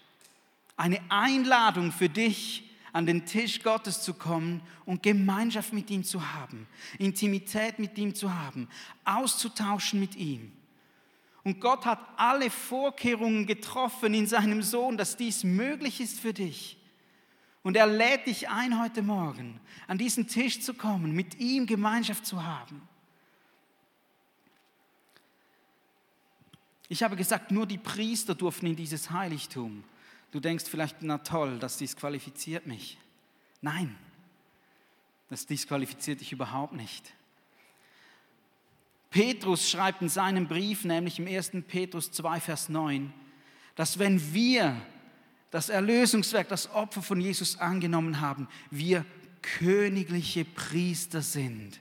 Eine 0.76 1.00
Einladung 1.09 1.93
für 1.93 2.09
dich, 2.09 2.64
an 2.95 3.07
den 3.07 3.26
Tisch 3.26 3.62
Gottes 3.62 4.02
zu 4.02 4.14
kommen 4.14 4.62
und 4.87 5.02
Gemeinschaft 5.02 5.73
mit 5.73 5.90
ihm 5.90 6.04
zu 6.04 6.33
haben, 6.33 6.69
Intimität 6.99 7.81
mit 7.81 7.99
ihm 7.99 8.14
zu 8.14 8.33
haben, 8.33 8.69
auszutauschen 9.04 9.99
mit 9.99 10.14
ihm. 10.14 10.52
Und 11.43 11.61
Gott 11.61 11.85
hat 11.85 11.99
alle 12.16 12.50
Vorkehrungen 12.50 13.47
getroffen 13.47 14.14
in 14.14 14.28
seinem 14.28 14.62
Sohn, 14.62 14.97
dass 14.97 15.16
dies 15.16 15.43
möglich 15.43 16.00
ist 16.00 16.21
für 16.21 16.33
dich. 16.33 16.78
Und 17.64 17.76
er 17.76 17.87
lädt 17.87 18.26
dich 18.26 18.49
ein, 18.49 18.81
heute 18.81 19.02
Morgen 19.02 19.59
an 19.88 19.99
diesen 19.99 20.28
Tisch 20.28 20.61
zu 20.61 20.73
kommen, 20.73 21.12
mit 21.12 21.40
ihm 21.40 21.66
Gemeinschaft 21.66 22.25
zu 22.25 22.45
haben. 22.45 22.81
Ich 26.88 27.02
habe 27.02 27.16
gesagt, 27.16 27.50
nur 27.50 27.66
die 27.66 27.78
Priester 27.78 28.35
durften 28.35 28.66
in 28.66 28.76
dieses 28.76 29.11
Heiligtum. 29.11 29.83
Du 30.35 30.41
denkst 30.41 30.64
vielleicht, 30.69 31.00
na 31.00 31.19
toll, 31.19 31.61
das 31.61 31.76
disqualifiziert 31.76 32.67
mich. 32.67 32.99
Nein, 33.61 33.95
das 35.31 35.47
disqualifiziert 35.47 36.21
dich 36.21 36.33
überhaupt 36.33 36.73
nicht. 36.73 37.14
Petrus 39.11 39.71
schreibt 39.71 40.03
in 40.03 40.09
seinem 40.09 40.49
Brief, 40.49 40.85
nämlich 40.85 41.21
im 41.21 41.29
1. 41.29 41.53
Petrus 41.69 42.11
2, 42.11 42.41
Vers 42.41 42.69
9, 42.69 43.13
dass 43.76 44.00
wenn 44.00 44.35
wir 44.35 44.76
das 45.52 45.69
Erlösungswerk, 45.69 46.49
das 46.49 46.69
Opfer 46.73 47.00
von 47.00 47.21
Jesus 47.21 47.61
angenommen 47.61 48.21
haben, 48.21 48.49
wir 48.73 49.06
königliche 49.41 50.45
Priester 50.45 51.23
sind. 51.23 51.78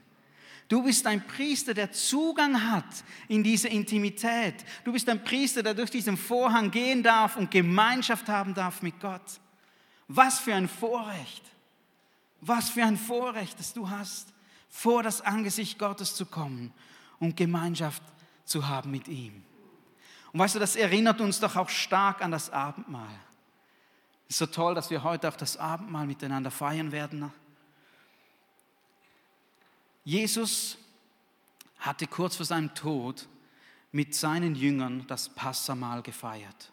Du 0.68 0.82
bist 0.82 1.06
ein 1.06 1.26
Priester, 1.26 1.74
der 1.74 1.92
Zugang 1.92 2.70
hat 2.70 3.04
in 3.28 3.42
diese 3.42 3.68
Intimität. 3.68 4.54
Du 4.84 4.92
bist 4.92 5.08
ein 5.08 5.22
Priester, 5.22 5.62
der 5.62 5.74
durch 5.74 5.90
diesen 5.90 6.16
Vorhang 6.16 6.70
gehen 6.70 7.02
darf 7.02 7.36
und 7.36 7.50
Gemeinschaft 7.50 8.28
haben 8.28 8.54
darf 8.54 8.80
mit 8.82 8.98
Gott. 9.00 9.40
Was 10.08 10.38
für 10.38 10.54
ein 10.54 10.68
Vorrecht. 10.68 11.42
Was 12.40 12.70
für 12.70 12.84
ein 12.84 12.96
Vorrecht, 12.96 13.58
das 13.58 13.72
du 13.72 13.88
hast, 13.88 14.28
vor 14.68 15.02
das 15.02 15.20
Angesicht 15.20 15.78
Gottes 15.78 16.14
zu 16.14 16.26
kommen 16.26 16.72
und 17.18 17.36
Gemeinschaft 17.36 18.02
zu 18.44 18.66
haben 18.66 18.90
mit 18.90 19.08
ihm. 19.08 19.42
Und 20.32 20.40
weißt 20.40 20.56
du, 20.56 20.58
das 20.58 20.76
erinnert 20.76 21.20
uns 21.20 21.40
doch 21.40 21.56
auch 21.56 21.68
stark 21.68 22.22
an 22.22 22.30
das 22.30 22.50
Abendmahl. 22.50 23.14
Es 24.28 24.34
ist 24.34 24.38
so 24.38 24.46
toll, 24.46 24.74
dass 24.74 24.90
wir 24.90 25.04
heute 25.04 25.28
auch 25.28 25.36
das 25.36 25.56
Abendmahl 25.56 26.06
miteinander 26.06 26.50
feiern 26.50 26.90
werden. 26.90 27.30
Jesus 30.04 30.76
hatte 31.78 32.06
kurz 32.06 32.36
vor 32.36 32.46
seinem 32.46 32.74
Tod 32.74 33.26
mit 33.92 34.14
seinen 34.14 34.54
Jüngern 34.54 35.06
das 35.06 35.28
Passamal 35.28 36.02
gefeiert. 36.02 36.72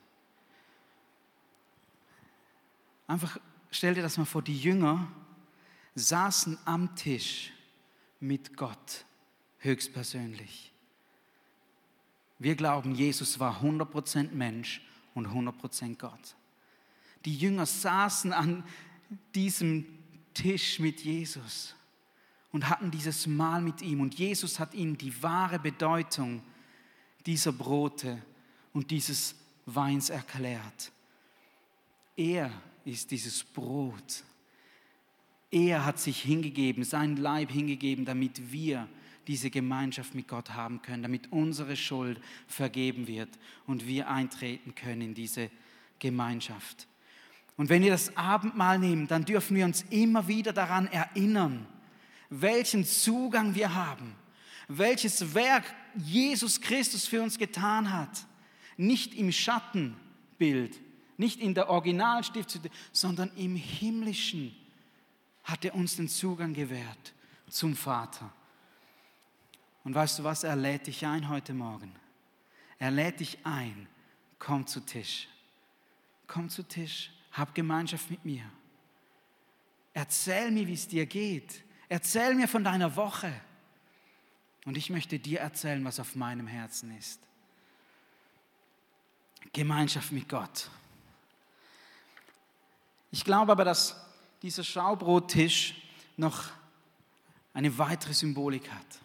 Einfach 3.08 3.40
stell 3.72 3.94
dir 3.94 4.02
das 4.02 4.18
mal 4.18 4.26
vor, 4.26 4.42
die 4.42 4.58
Jünger 4.58 5.12
saßen 5.96 6.58
am 6.66 6.96
Tisch 6.96 7.52
mit 8.20 8.56
Gott 8.56 9.06
höchstpersönlich. 9.60 10.72
Wir 12.40 12.56
glauben, 12.56 12.96
Jesus 12.96 13.40
war 13.40 13.62
100% 13.62 14.32
Mensch 14.32 14.82
und 15.14 15.28
100% 15.28 15.98
Gott. 15.98 16.36
Die 17.26 17.36
Jünger 17.36 17.66
saßen 17.66 18.34
an 18.34 18.64
diesem 19.36 19.86
Tisch 20.34 20.80
mit 20.80 21.02
Jesus 21.02 21.76
und 22.52 22.70
hatten 22.70 22.92
dieses 22.92 23.28
Mahl 23.28 23.62
mit 23.62 23.82
ihm. 23.82 24.02
Und 24.02 24.16
Jesus 24.16 24.60
hat 24.60 24.74
ihnen 24.74 24.98
die 24.98 25.22
wahre 25.24 25.60
Bedeutung 25.60 26.42
dieser 27.26 27.52
Brote 27.52 28.22
und 28.74 28.92
dieses 28.92 29.36
Weins 29.66 30.10
erklärt. 30.10 30.92
Er 32.16 32.52
ist 32.86 33.12
dieses 33.12 33.44
Brot. 33.44 34.24
Er 35.50 35.86
hat 35.86 36.00
sich 36.00 36.22
hingegeben, 36.22 36.84
seinen 36.84 37.18
Leib 37.18 37.52
hingegeben, 37.52 38.06
damit 38.06 38.52
wir 38.52 38.88
diese 39.28 39.50
Gemeinschaft 39.50 40.16
mit 40.16 40.28
Gott 40.28 40.52
haben 40.52 40.82
können, 40.82 41.04
damit 41.04 41.32
unsere 41.32 41.76
Schuld 41.76 42.20
vergeben 42.48 43.08
wird 43.08 43.30
und 43.68 43.86
wir 43.86 44.10
eintreten 44.10 44.74
können 44.76 45.02
in 45.02 45.14
diese 45.14 45.52
Gemeinschaft. 46.00 46.88
Und 47.58 47.70
wenn 47.70 47.84
wir 47.84 47.92
das 47.92 48.16
Abendmahl 48.18 48.80
nehmen, 48.80 49.08
dann 49.08 49.26
dürfen 49.26 49.56
wir 49.56 49.66
uns 49.66 49.84
immer 49.90 50.28
wieder 50.28 50.54
daran 50.54 50.88
erinnern, 50.88 51.68
welchen 52.32 52.84
Zugang 52.84 53.54
wir 53.54 53.76
haben, 53.76 54.16
welches 54.68 55.36
Werk 55.36 55.64
Jesus 55.96 56.60
Christus 56.60 57.06
für 57.06 57.22
uns 57.22 57.38
getan 57.38 57.94
hat. 57.94 58.26
Nicht 58.78 59.14
im 59.14 59.32
Schattenbild, 59.32 60.80
nicht 61.18 61.40
in 61.40 61.54
der 61.54 61.70
Originalstiftshütte, 61.70 62.72
sondern 62.92 63.30
im 63.36 63.56
himmlischen 63.56 64.56
hat 65.44 65.64
er 65.64 65.76
uns 65.76 65.98
den 65.98 66.10
Zugang 66.10 66.54
gewährt 66.54 67.14
zum 67.48 67.76
Vater. 67.76 68.34
Und 69.84 69.94
weißt 69.94 70.20
du 70.20 70.24
was, 70.24 70.44
er 70.44 70.56
lädt 70.56 70.88
dich 70.88 71.06
ein 71.06 71.30
heute 71.30 71.54
Morgen. 71.54 71.94
Er 72.80 72.90
lädt 72.90 73.20
dich 73.20 73.38
ein, 73.44 73.88
komm 74.40 74.66
zu 74.66 74.80
Tisch. 74.80 75.28
Komm 76.26 76.50
zu 76.50 76.64
Tisch 76.64 77.12
hab 77.32 77.56
Gemeinschaft 77.56 78.10
mit 78.10 78.24
mir. 78.26 78.44
Erzähl 79.94 80.52
mir, 80.52 80.68
wie 80.68 80.74
es 80.74 80.88
dir 80.88 81.06
geht. 81.06 81.64
Erzähl 81.92 82.36
mir 82.36 82.48
von 82.48 82.64
deiner 82.64 82.96
Woche. 82.96 83.34
Und 84.64 84.78
ich 84.78 84.90
möchte 84.90 85.20
dir 85.20 85.42
erzählen, 85.42 85.84
was 85.84 86.00
auf 86.00 86.16
meinem 86.16 86.48
Herzen 86.48 86.98
ist. 86.98 87.20
Gemeinschaft 89.52 90.14
mit 90.14 90.30
Gott. 90.30 90.70
Ich 93.12 93.26
glaube 93.26 93.52
aber, 93.52 93.66
dass 93.66 93.98
dieser 94.42 94.64
Schaubrottisch 94.64 95.82
noch 96.16 96.46
eine 97.54 97.78
weitere 97.78 98.14
Symbolik 98.14 98.72
hat. 98.72 99.00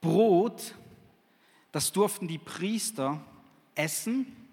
Brot, 0.00 0.74
das 1.70 1.92
durften 1.92 2.26
die 2.26 2.38
Priester 2.38 3.24
essen 3.76 4.45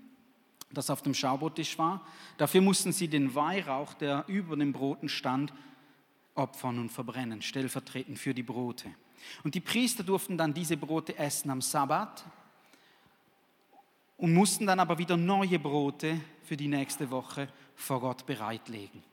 das 0.73 0.89
auf 0.89 1.01
dem 1.01 1.13
Schaubrottisch 1.13 1.77
war. 1.77 2.05
Dafür 2.37 2.61
mussten 2.61 2.91
sie 2.91 3.07
den 3.07 3.33
Weihrauch, 3.35 3.93
der 3.93 4.25
über 4.27 4.55
den 4.55 4.73
Broten 4.73 5.09
stand, 5.09 5.53
opfern 6.35 6.79
und 6.79 6.91
verbrennen, 6.91 7.41
stellvertretend 7.41 8.17
für 8.17 8.33
die 8.33 8.43
Brote. 8.43 8.89
Und 9.43 9.55
die 9.55 9.61
Priester 9.61 10.03
durften 10.03 10.37
dann 10.37 10.53
diese 10.53 10.77
Brote 10.77 11.17
essen 11.17 11.49
am 11.49 11.61
Sabbat 11.61 12.25
und 14.17 14.33
mussten 14.33 14.65
dann 14.65 14.79
aber 14.79 14.97
wieder 14.97 15.17
neue 15.17 15.59
Brote 15.59 16.19
für 16.43 16.57
die 16.57 16.67
nächste 16.67 17.09
Woche 17.09 17.47
vor 17.75 18.01
Gott 18.01 18.25
bereitlegen. 18.25 19.03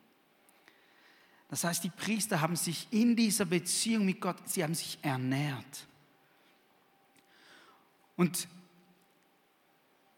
Das 1.49 1.65
heißt, 1.65 1.83
die 1.83 1.91
Priester 1.91 2.41
haben 2.41 2.57
sich 2.57 2.87
in 2.93 3.17
dieser 3.17 3.45
Beziehung 3.45 4.05
mit 4.05 4.21
Gott, 4.21 4.37
sie 4.45 4.63
haben 4.63 4.75
sich 4.75 4.99
ernährt. 5.03 5.87
Und 8.17 8.47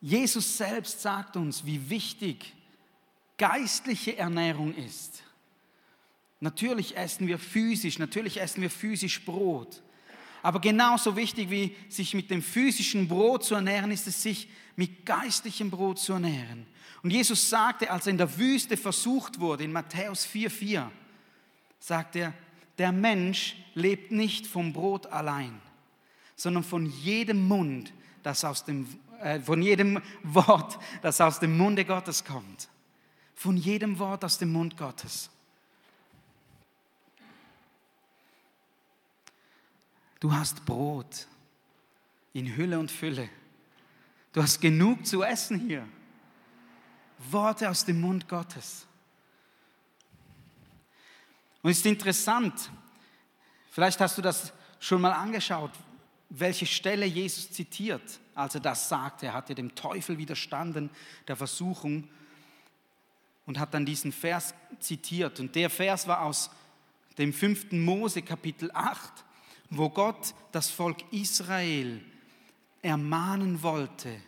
Jesus 0.03 0.59
selbst 0.59 1.01
sagt 1.01 1.37
uns, 1.37 1.65
wie 1.65 1.89
wichtig 1.89 2.53
geistliche 3.39 4.19
Ernährung 4.19 4.75
ist. 4.75 5.23
Natürlich 6.41 6.97
essen 6.97 7.29
wir 7.29 7.39
physisch, 7.39 8.01
natürlich 8.01 8.41
essen 8.41 8.63
wir 8.63 8.71
physisch 8.71 9.25
Brot. 9.25 9.81
Aber 10.43 10.61
genauso 10.61 11.15
wichtig 11.15 11.51
wie 11.51 11.77
sich 11.89 12.15
mit 12.15 12.31
dem 12.31 12.43
physischen 12.43 13.07
Brot 13.07 13.45
zu 13.45 13.55
ernähren, 13.55 13.93
ist 13.93 14.09
es, 14.09 14.21
sich 14.21 14.49
mit 14.75 15.07
geistlichem 15.07 15.71
Brot 15.71 16.01
zu 16.01 16.15
ernähren. 16.15 16.67
Und 17.05 17.11
Jesus 17.11 17.49
sagte, 17.49 17.89
als 17.91 18.07
er 18.07 18.11
in 18.11 18.19
der 18.19 18.39
Wüste 18.39 18.77
versucht 18.77 19.39
wurde, 19.39 19.63
in 19.63 19.73
Matthäus 19.73 20.27
4,4, 20.27 20.89
sagt 21.79 22.17
er, 22.17 22.35
der 22.79 22.91
Mensch 22.91 23.57
lebt 23.75 24.11
nicht 24.11 24.49
vom 24.49 24.73
Brot 24.73 25.07
allein, 25.07 25.61
sondern 26.35 26.65
von 26.65 26.87
jedem 26.87 27.47
Mund, 27.47 27.93
das 28.25 28.45
aus 28.45 28.65
dem, 28.65 28.87
äh, 29.23 29.41
von 29.41 29.63
jedem 29.63 30.03
Wort, 30.23 30.79
das 31.01 31.21
aus 31.21 31.39
dem 31.41 31.57
Munde 31.57 31.85
Gottes 31.85 32.25
kommt. 32.25 32.69
Von 33.35 33.57
jedem 33.57 33.99
Wort 33.99 34.25
aus 34.25 34.39
dem 34.39 34.53
Mund 34.53 34.77
Gottes. 34.77 35.31
Du 40.21 40.33
hast 40.33 40.65
Brot 40.65 41.27
in 42.33 42.57
Hülle 42.57 42.79
und 42.79 42.91
Fülle. 42.91 43.29
Du 44.33 44.43
hast 44.43 44.61
genug 44.61 45.07
zu 45.07 45.23
essen 45.23 45.61
hier. 45.61 45.87
Worte 47.31 47.69
aus 47.69 47.85
dem 47.85 48.01
Mund 48.01 48.29
Gottes. 48.29 48.87
Und 51.63 51.71
es 51.71 51.79
ist 51.79 51.87
interessant, 51.87 52.71
vielleicht 53.71 54.01
hast 54.01 54.19
du 54.19 54.23
das 54.23 54.53
schon 54.81 55.01
mal 55.01 55.13
angeschaut, 55.13 55.71
welche 56.39 56.67
Stelle 56.67 57.07
Jesus 57.07 57.51
zitiert, 57.51 58.21
als 58.35 58.55
er 58.55 58.61
das 58.61 58.89
sagte. 58.89 59.27
Er 59.27 59.35
hatte 59.35 59.55
dem 59.55 59.75
Teufel 59.75 60.19
widerstanden, 60.19 60.91
der 61.29 61.37
Versuchung, 61.37 62.09
und 63.45 63.59
hat 63.59 63.75
dann 63.75 63.85
diesen 63.85 64.13
Vers 64.13 64.55
zitiert. 64.79 65.41
Und 65.41 65.55
der 65.57 65.69
Vers 65.69 66.07
war 66.07 66.23
aus 66.23 66.51
dem 67.19 67.33
5. 67.33 67.73
Mose 67.73 68.23
Kapitel 68.23 68.71
8 68.73 69.25
wo 69.75 69.89
Gott 69.89 70.35
das 70.53 70.71
Volk 70.71 70.99
Israel 71.13 72.03
ermahnen 72.83 73.63
wollte, 73.63 74.21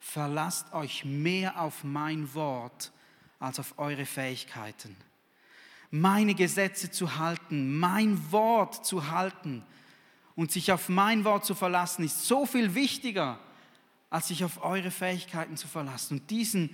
verlasst 0.00 0.72
euch 0.72 1.04
mehr 1.04 1.60
auf 1.60 1.84
mein 1.84 2.34
Wort 2.34 2.90
als 3.38 3.60
auf 3.60 3.78
eure 3.78 4.06
Fähigkeiten. 4.06 4.96
Meine 5.92 6.34
Gesetze 6.34 6.90
zu 6.90 7.16
halten, 7.16 7.78
mein 7.78 8.32
Wort 8.32 8.84
zu 8.84 9.10
halten 9.10 9.64
und 10.38 10.52
sich 10.52 10.70
auf 10.70 10.88
mein 10.88 11.24
Wort 11.24 11.44
zu 11.44 11.56
verlassen, 11.56 12.04
ist 12.04 12.24
so 12.24 12.46
viel 12.46 12.76
wichtiger, 12.76 13.40
als 14.08 14.28
sich 14.28 14.44
auf 14.44 14.62
eure 14.62 14.92
Fähigkeiten 14.92 15.56
zu 15.56 15.66
verlassen. 15.66 16.20
Und 16.20 16.30
diesen, 16.30 16.72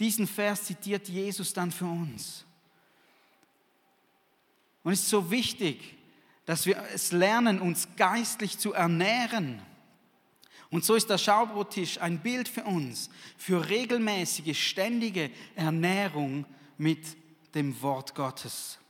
diesen 0.00 0.26
Vers 0.26 0.64
zitiert 0.64 1.08
Jesus 1.08 1.52
dann 1.52 1.70
für 1.70 1.84
uns. 1.84 2.44
Und 4.82 4.94
es 4.94 5.02
ist 5.02 5.10
so 5.10 5.30
wichtig, 5.30 5.96
dass 6.44 6.66
wir 6.66 6.76
es 6.92 7.12
lernen, 7.12 7.60
uns 7.60 7.86
geistlich 7.94 8.58
zu 8.58 8.72
ernähren. 8.72 9.62
Und 10.70 10.84
so 10.84 10.96
ist 10.96 11.08
der 11.08 11.18
Schaubrottisch 11.18 12.00
ein 12.00 12.18
Bild 12.18 12.48
für 12.48 12.64
uns, 12.64 13.10
für 13.36 13.68
regelmäßige, 13.68 14.60
ständige 14.60 15.30
Ernährung 15.54 16.46
mit 16.78 17.16
dem 17.54 17.80
Wort 17.80 18.16
Gottes. 18.16 18.80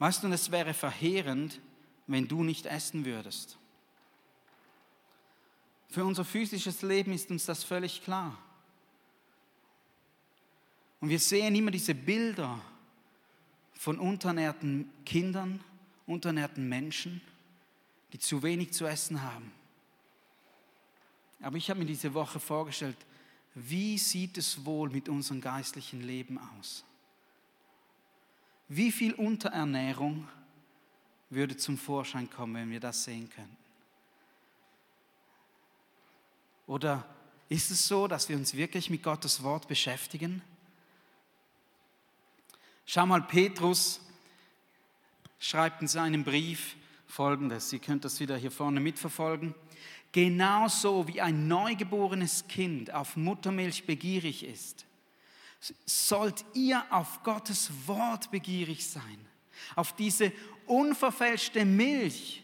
Weißt 0.00 0.24
du, 0.24 0.28
es 0.28 0.50
wäre 0.50 0.72
verheerend, 0.72 1.60
wenn 2.06 2.26
du 2.26 2.42
nicht 2.42 2.64
essen 2.64 3.04
würdest. 3.04 3.58
Für 5.90 6.04
unser 6.04 6.24
physisches 6.24 6.80
Leben 6.80 7.12
ist 7.12 7.30
uns 7.30 7.44
das 7.44 7.62
völlig 7.62 8.02
klar. 8.02 8.38
Und 11.00 11.10
wir 11.10 11.18
sehen 11.18 11.54
immer 11.54 11.70
diese 11.70 11.94
Bilder 11.94 12.60
von 13.74 13.98
unternährten 13.98 14.90
Kindern, 15.04 15.62
unternährten 16.06 16.66
Menschen, 16.66 17.20
die 18.14 18.18
zu 18.18 18.42
wenig 18.42 18.72
zu 18.72 18.86
essen 18.86 19.22
haben. 19.22 19.52
Aber 21.42 21.58
ich 21.58 21.68
habe 21.68 21.80
mir 21.80 21.86
diese 21.86 22.14
Woche 22.14 22.40
vorgestellt, 22.40 22.96
wie 23.54 23.98
sieht 23.98 24.38
es 24.38 24.64
wohl 24.64 24.88
mit 24.88 25.10
unserem 25.10 25.42
geistlichen 25.42 26.00
Leben 26.00 26.38
aus? 26.58 26.84
Wie 28.72 28.92
viel 28.92 29.14
Unterernährung 29.14 30.28
würde 31.28 31.56
zum 31.56 31.76
Vorschein 31.76 32.30
kommen, 32.30 32.54
wenn 32.54 32.70
wir 32.70 32.78
das 32.78 33.02
sehen 33.02 33.28
könnten? 33.28 33.56
Oder 36.68 37.04
ist 37.48 37.72
es 37.72 37.88
so, 37.88 38.06
dass 38.06 38.28
wir 38.28 38.36
uns 38.36 38.54
wirklich 38.54 38.88
mit 38.88 39.02
Gottes 39.02 39.42
Wort 39.42 39.66
beschäftigen? 39.66 40.40
Schau 42.86 43.06
mal, 43.06 43.22
Petrus 43.22 44.00
schreibt 45.40 45.82
in 45.82 45.88
seinem 45.88 46.22
Brief 46.22 46.76
folgendes. 47.08 47.72
Ihr 47.72 47.80
könnt 47.80 48.04
das 48.04 48.20
wieder 48.20 48.36
hier 48.36 48.52
vorne 48.52 48.78
mitverfolgen. 48.78 49.52
Genauso 50.12 51.08
wie 51.08 51.20
ein 51.20 51.48
neugeborenes 51.48 52.46
Kind 52.46 52.94
auf 52.94 53.16
Muttermilch 53.16 53.84
begierig 53.84 54.44
ist, 54.44 54.86
sollt 55.84 56.44
ihr 56.54 56.84
auf 56.90 57.22
Gottes 57.22 57.70
Wort 57.86 58.30
begierig 58.30 58.86
sein, 58.86 59.26
auf 59.76 59.94
diese 59.94 60.32
unverfälschte 60.66 61.64
Milch, 61.64 62.42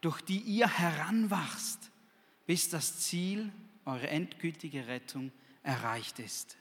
durch 0.00 0.20
die 0.22 0.40
ihr 0.40 0.68
heranwachst, 0.68 1.90
bis 2.46 2.68
das 2.68 3.00
Ziel, 3.00 3.52
eure 3.84 4.08
endgültige 4.08 4.86
Rettung, 4.86 5.30
erreicht 5.62 6.18
ist. 6.18 6.56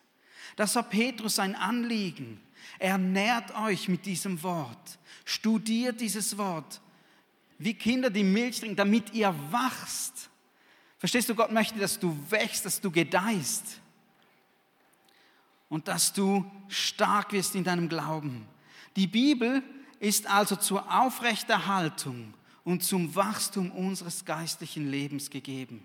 Das 0.55 0.75
war 0.75 0.83
Petrus 0.83 1.39
ein 1.39 1.55
Anliegen. 1.55 2.41
Ernährt 2.79 3.55
euch 3.55 3.87
mit 3.87 4.05
diesem 4.05 4.41
Wort. 4.43 4.99
Studiert 5.25 6.01
dieses 6.01 6.37
Wort. 6.37 6.81
Wie 7.57 7.73
Kinder, 7.73 8.09
die 8.09 8.23
Milch 8.23 8.59
trinken, 8.59 8.75
damit 8.75 9.13
ihr 9.13 9.35
wachst. 9.51 10.29
Verstehst 10.97 11.29
du, 11.29 11.35
Gott 11.35 11.51
möchte, 11.51 11.79
dass 11.79 11.99
du 11.99 12.15
wächst, 12.29 12.65
dass 12.65 12.81
du 12.81 12.91
gedeihst. 12.91 13.80
Und 15.71 15.87
dass 15.87 16.11
du 16.11 16.45
stark 16.67 17.31
wirst 17.31 17.55
in 17.55 17.63
deinem 17.63 17.87
Glauben. 17.87 18.45
Die 18.97 19.07
Bibel 19.07 19.63
ist 19.99 20.27
also 20.27 20.57
zur 20.57 20.93
Aufrechterhaltung 20.93 22.33
und 22.65 22.83
zum 22.83 23.15
Wachstum 23.15 23.71
unseres 23.71 24.25
geistlichen 24.25 24.91
Lebens 24.91 25.29
gegeben. 25.29 25.81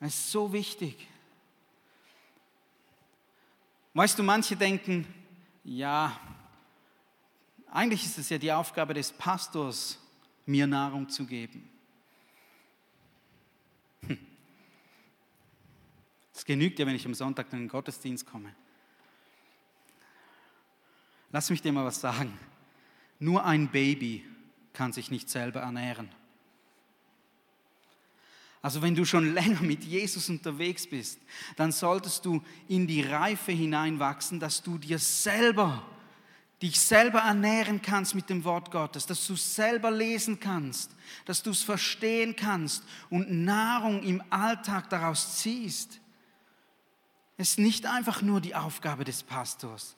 Es 0.00 0.14
ist 0.14 0.30
so 0.32 0.52
wichtig. 0.52 1.08
Weißt 3.94 4.18
du, 4.18 4.22
manche 4.22 4.54
denken, 4.54 5.06
ja, 5.64 6.14
eigentlich 7.70 8.04
ist 8.04 8.18
es 8.18 8.28
ja 8.28 8.36
die 8.36 8.52
Aufgabe 8.52 8.92
des 8.92 9.12
Pastors, 9.12 9.98
mir 10.44 10.66
Nahrung 10.66 11.08
zu 11.08 11.24
geben. 11.24 11.70
Es 16.42 16.46
genügt 16.46 16.80
ja, 16.80 16.86
wenn 16.88 16.96
ich 16.96 17.06
am 17.06 17.14
Sonntag 17.14 17.52
in 17.52 17.60
den 17.60 17.68
Gottesdienst 17.68 18.26
komme. 18.26 18.52
Lass 21.30 21.48
mich 21.50 21.62
dir 21.62 21.70
mal 21.70 21.84
was 21.84 22.00
sagen. 22.00 22.36
Nur 23.20 23.44
ein 23.44 23.68
Baby 23.68 24.24
kann 24.72 24.92
sich 24.92 25.12
nicht 25.12 25.30
selber 25.30 25.60
ernähren. 25.60 26.08
Also 28.60 28.82
wenn 28.82 28.96
du 28.96 29.04
schon 29.04 29.32
länger 29.34 29.62
mit 29.62 29.84
Jesus 29.84 30.28
unterwegs 30.30 30.84
bist, 30.84 31.20
dann 31.54 31.70
solltest 31.70 32.24
du 32.24 32.42
in 32.66 32.88
die 32.88 33.02
Reife 33.02 33.52
hineinwachsen, 33.52 34.40
dass 34.40 34.64
du 34.64 34.78
dir 34.78 34.98
selber, 34.98 35.86
dich 36.60 36.80
selber 36.80 37.20
ernähren 37.20 37.80
kannst 37.80 38.16
mit 38.16 38.28
dem 38.28 38.42
Wort 38.42 38.72
Gottes, 38.72 39.06
dass 39.06 39.24
du 39.28 39.36
selber 39.36 39.92
lesen 39.92 40.40
kannst, 40.40 40.90
dass 41.24 41.40
du 41.40 41.50
es 41.50 41.62
verstehen 41.62 42.34
kannst 42.34 42.82
und 43.10 43.30
Nahrung 43.30 44.02
im 44.02 44.20
Alltag 44.28 44.90
daraus 44.90 45.36
ziehst. 45.36 46.00
Es 47.36 47.50
ist 47.50 47.58
nicht 47.58 47.86
einfach 47.86 48.22
nur 48.22 48.40
die 48.40 48.54
Aufgabe 48.54 49.04
des 49.04 49.22
Pastors, 49.22 49.96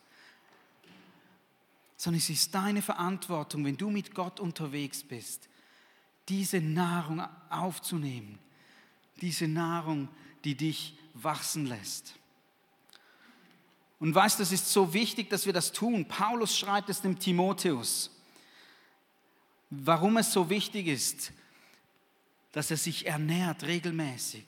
sondern 1.97 2.19
es 2.19 2.31
ist 2.31 2.55
deine 2.55 2.83
Verantwortung, 2.83 3.65
wenn 3.65 3.77
du 3.77 3.91
mit 3.91 4.15
Gott 4.15 4.41
unterwegs 4.41 5.03
bist, 5.03 5.49
diese 6.29 6.61
Nahrung 6.61 7.23
aufzunehmen 7.51 8.39
diese 9.21 9.49
Nahrung, 9.49 10.09
die 10.45 10.57
dich 10.57 10.97
wachsen 11.15 11.67
lässt. 11.67 12.15
Und 14.01 14.15
weißt, 14.15 14.39
du, 14.39 14.43
es 14.43 14.53
ist 14.53 14.71
so 14.71 14.93
wichtig, 14.93 15.31
dass 15.31 15.47
wir 15.47 15.53
das 15.53 15.73
tun. 15.73 16.07
Paulus 16.07 16.59
schreibt 16.59 16.91
es 16.91 17.01
dem 17.01 17.19
Timotheus, 17.19 18.11
warum 19.71 20.17
es 20.17 20.33
so 20.33 20.51
wichtig 20.51 20.89
ist, 20.89 21.33
dass 22.53 22.71
er 22.71 22.77
sich 22.77 23.07
ernährt 23.07 23.63
regelmäßig. 23.63 24.45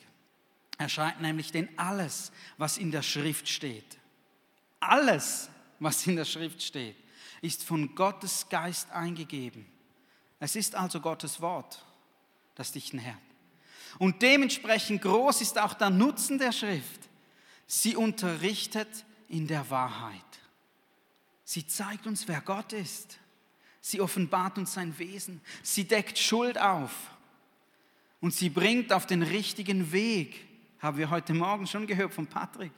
Er 0.78 0.88
schreibt 0.88 1.20
nämlich, 1.20 1.52
denn 1.52 1.68
alles, 1.78 2.32
was 2.58 2.78
in 2.78 2.90
der 2.90 3.02
Schrift 3.02 3.48
steht, 3.48 3.98
Alles, 4.80 5.48
was 5.80 6.06
in 6.06 6.16
der 6.16 6.24
Schrift 6.24 6.62
steht, 6.62 6.96
ist 7.42 7.62
von 7.64 7.94
Gottes 7.94 8.48
Geist 8.48 8.90
eingegeben. 8.90 9.66
Es 10.38 10.54
ist 10.54 10.74
also 10.74 11.00
Gottes 11.00 11.40
Wort, 11.40 11.84
das 12.54 12.72
dich 12.72 12.92
nährt. 12.92 13.16
Und 13.98 14.20
dementsprechend 14.22 15.02
groß 15.02 15.40
ist 15.40 15.58
auch 15.58 15.74
der 15.74 15.90
Nutzen 15.90 16.38
der 16.38 16.52
Schrift. 16.52 17.08
Sie 17.66 17.96
unterrichtet 17.96 19.04
in 19.28 19.46
der 19.46 19.68
Wahrheit. 19.70 20.22
Sie 21.44 21.66
zeigt 21.66 22.06
uns, 22.06 22.28
wer 22.28 22.40
Gott 22.40 22.72
ist. 22.72 23.18
Sie 23.80 24.00
offenbart 24.00 24.58
uns 24.58 24.74
sein 24.74 24.98
Wesen. 24.98 25.40
Sie 25.62 25.84
deckt 25.84 26.18
Schuld 26.18 26.58
auf. 26.58 26.92
Und 28.20 28.34
sie 28.34 28.50
bringt 28.50 28.92
auf 28.92 29.06
den 29.06 29.22
richtigen 29.22 29.92
Weg. 29.92 30.45
Haben 30.86 30.98
wir 30.98 31.10
heute 31.10 31.34
Morgen 31.34 31.66
schon 31.66 31.88
gehört 31.88 32.14
von 32.14 32.28
Patrick. 32.28 32.70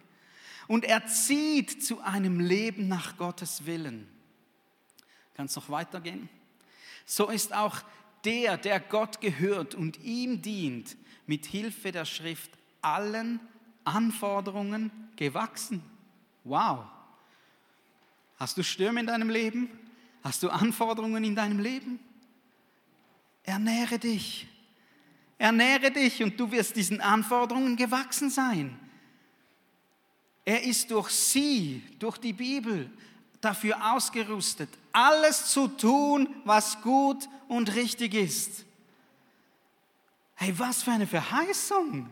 Und 0.67 0.87
er 0.87 1.07
zieht 1.09 1.85
zu 1.85 2.01
einem 2.01 2.41
Leben 2.41 2.89
nach 2.89 3.19
Gottes 3.19 3.67
Willen. 3.67 4.09
Kann 5.35 5.45
es 5.45 5.55
noch 5.55 5.69
weitergehen? 5.69 6.31
So 7.05 7.29
ist 7.29 7.53
auch 7.53 7.83
der, 8.25 8.57
der 8.57 8.81
Gott 8.81 9.21
gehört 9.21 9.75
und 9.75 10.03
ihm 10.03 10.41
dient, 10.41 10.97
mit 11.27 11.45
Hilfe 11.45 11.93
der 11.93 12.07
Schrift 12.07 12.51
allen 12.81 13.41
Anforderungen 13.85 14.91
gewachsen. 15.17 15.83
Wow. 16.45 16.87
Hast 18.39 18.57
du 18.57 18.65
Stürme 18.65 19.01
in 19.01 19.07
deinem 19.07 19.29
Leben? 19.29 19.69
Hast 20.25 20.43
du 20.43 20.49
Anforderungen 20.49 21.25
in 21.25 21.37
deinem 21.37 21.59
Leben? 21.59 22.01
Ernähre 23.43 23.99
dich. 23.99 24.49
Ernähre 25.39 25.93
dich 25.93 26.23
und 26.23 26.39
du 26.39 26.51
wirst 26.51 26.75
diesen 26.75 27.01
Anforderungen 27.01 27.77
gewachsen 27.77 28.29
sein. 28.29 28.79
Er 30.45 30.65
ist 30.65 30.91
durch 30.91 31.11
sie, 31.11 31.83
durch 31.99 32.19
die 32.19 32.33
Bibel, 32.33 32.91
dafür 33.41 33.93
ausgerüstet, 33.93 34.69
alles 34.93 35.47
zu 35.47 35.69
tun, 35.69 36.29
was 36.45 36.81
gut 36.83 37.29
und 37.47 37.75
richtig 37.75 38.15
ist. 38.15 38.65
Hey, 40.35 40.59
was 40.59 40.83
für 40.83 40.93
eine 40.93 41.07
Verheißung! 41.07 42.11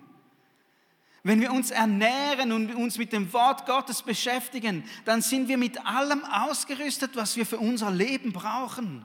Wenn 1.24 1.40
wir 1.40 1.50
uns 1.50 1.72
ernähren 1.72 2.52
und 2.52 2.72
uns 2.76 2.98
mit 2.98 3.12
dem 3.12 3.32
Wort 3.32 3.66
Gottes 3.66 4.02
beschäftigen, 4.02 4.84
dann 5.04 5.22
sind 5.22 5.48
wir 5.48 5.58
mit 5.58 5.84
allem 5.84 6.24
ausgerüstet, 6.24 7.16
was 7.16 7.36
wir 7.36 7.44
für 7.44 7.58
unser 7.58 7.90
Leben 7.90 8.32
brauchen. 8.32 9.04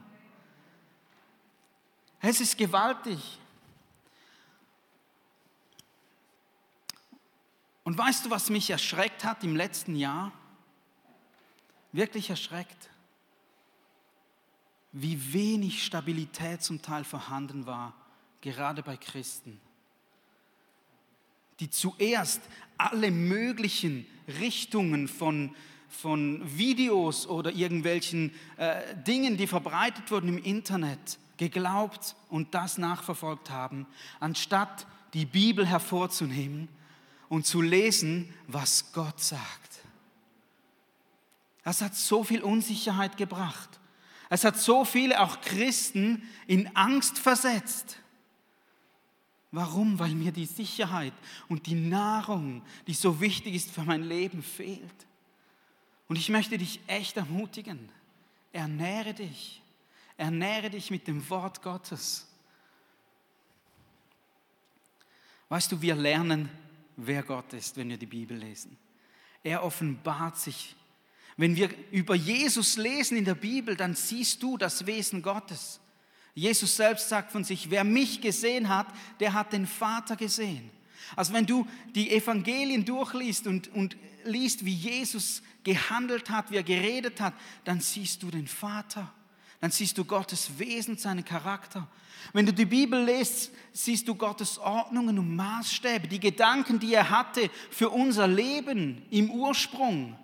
Es 2.20 2.40
ist 2.40 2.56
gewaltig. 2.56 3.40
Und 7.92 7.98
weißt 7.98 8.24
du, 8.24 8.30
was 8.30 8.48
mich 8.48 8.70
erschreckt 8.70 9.22
hat 9.22 9.44
im 9.44 9.54
letzten 9.54 9.96
Jahr? 9.96 10.32
Wirklich 11.92 12.30
erschreckt. 12.30 12.88
Wie 14.92 15.34
wenig 15.34 15.84
Stabilität 15.84 16.62
zum 16.62 16.80
Teil 16.80 17.04
vorhanden 17.04 17.66
war, 17.66 17.92
gerade 18.40 18.82
bei 18.82 18.96
Christen 18.96 19.60
die 21.60 21.68
zuerst 21.68 22.40
alle 22.78 23.10
möglichen 23.10 24.06
Richtungen 24.40 25.06
von, 25.06 25.54
von 25.90 26.40
Videos 26.56 27.26
oder 27.26 27.52
irgendwelchen 27.52 28.32
äh, 28.56 28.96
Dingen, 29.06 29.36
die 29.36 29.46
verbreitet 29.46 30.10
wurden 30.10 30.28
im 30.28 30.42
Internet, 30.42 31.18
geglaubt 31.36 32.16
und 32.30 32.54
das 32.54 32.78
nachverfolgt 32.78 33.50
haben, 33.50 33.86
anstatt 34.18 34.86
die 35.12 35.26
Bibel 35.26 35.66
hervorzunehmen 35.66 36.68
und 37.32 37.46
zu 37.46 37.62
lesen, 37.62 38.28
was 38.46 38.92
Gott 38.92 39.18
sagt. 39.18 39.80
Das 41.64 41.80
hat 41.80 41.96
so 41.96 42.24
viel 42.24 42.42
Unsicherheit 42.42 43.16
gebracht. 43.16 43.80
Es 44.28 44.44
hat 44.44 44.58
so 44.58 44.84
viele, 44.84 45.18
auch 45.18 45.40
Christen, 45.40 46.28
in 46.46 46.76
Angst 46.76 47.18
versetzt. 47.18 47.96
Warum? 49.50 49.98
Weil 49.98 50.14
mir 50.14 50.30
die 50.30 50.44
Sicherheit 50.44 51.14
und 51.48 51.64
die 51.64 51.74
Nahrung, 51.74 52.60
die 52.86 52.92
so 52.92 53.18
wichtig 53.22 53.54
ist 53.54 53.70
für 53.70 53.84
mein 53.84 54.02
Leben, 54.02 54.42
fehlt. 54.42 55.06
Und 56.08 56.16
ich 56.16 56.28
möchte 56.28 56.58
dich 56.58 56.80
echt 56.86 57.16
ermutigen. 57.16 57.88
Ernähre 58.52 59.14
dich. 59.14 59.62
Ernähre 60.18 60.68
dich 60.68 60.90
mit 60.90 61.08
dem 61.08 61.26
Wort 61.30 61.62
Gottes. 61.62 62.28
Weißt 65.48 65.72
du, 65.72 65.80
wir 65.80 65.94
lernen, 65.94 66.50
wer 67.06 67.22
Gott 67.22 67.52
ist, 67.52 67.76
wenn 67.76 67.88
wir 67.88 67.96
die 67.96 68.06
Bibel 68.06 68.36
lesen. 68.36 68.76
Er 69.42 69.64
offenbart 69.64 70.38
sich. 70.38 70.76
Wenn 71.36 71.56
wir 71.56 71.70
über 71.90 72.14
Jesus 72.14 72.76
lesen 72.76 73.16
in 73.16 73.24
der 73.24 73.34
Bibel, 73.34 73.76
dann 73.76 73.94
siehst 73.94 74.42
du 74.42 74.56
das 74.56 74.86
Wesen 74.86 75.22
Gottes. 75.22 75.80
Jesus 76.34 76.76
selbst 76.76 77.08
sagt 77.08 77.32
von 77.32 77.44
sich, 77.44 77.70
wer 77.70 77.84
mich 77.84 78.20
gesehen 78.20 78.68
hat, 78.68 78.86
der 79.20 79.32
hat 79.32 79.52
den 79.52 79.66
Vater 79.66 80.16
gesehen. 80.16 80.70
Also 81.16 81.32
wenn 81.32 81.46
du 81.46 81.66
die 81.94 82.10
Evangelien 82.10 82.84
durchliest 82.84 83.46
und, 83.46 83.68
und 83.68 83.96
liest, 84.24 84.64
wie 84.64 84.74
Jesus 84.74 85.42
gehandelt 85.64 86.30
hat, 86.30 86.50
wie 86.50 86.56
er 86.56 86.62
geredet 86.62 87.20
hat, 87.20 87.34
dann 87.64 87.80
siehst 87.80 88.22
du 88.22 88.30
den 88.30 88.46
Vater. 88.46 89.12
Dann 89.62 89.70
siehst 89.70 89.96
du 89.96 90.04
Gottes 90.04 90.58
Wesen, 90.58 90.98
seinen 90.98 91.24
Charakter. 91.24 91.86
Wenn 92.32 92.44
du 92.44 92.52
die 92.52 92.64
Bibel 92.64 93.04
liest, 93.04 93.52
siehst 93.72 94.08
du 94.08 94.16
Gottes 94.16 94.58
Ordnungen 94.58 95.20
und 95.20 95.36
Maßstäbe, 95.36 96.08
die 96.08 96.18
Gedanken, 96.18 96.80
die 96.80 96.92
er 96.92 97.08
hatte 97.08 97.48
für 97.70 97.88
unser 97.88 98.26
Leben 98.26 99.06
im 99.10 99.30
Ursprung. 99.30 100.18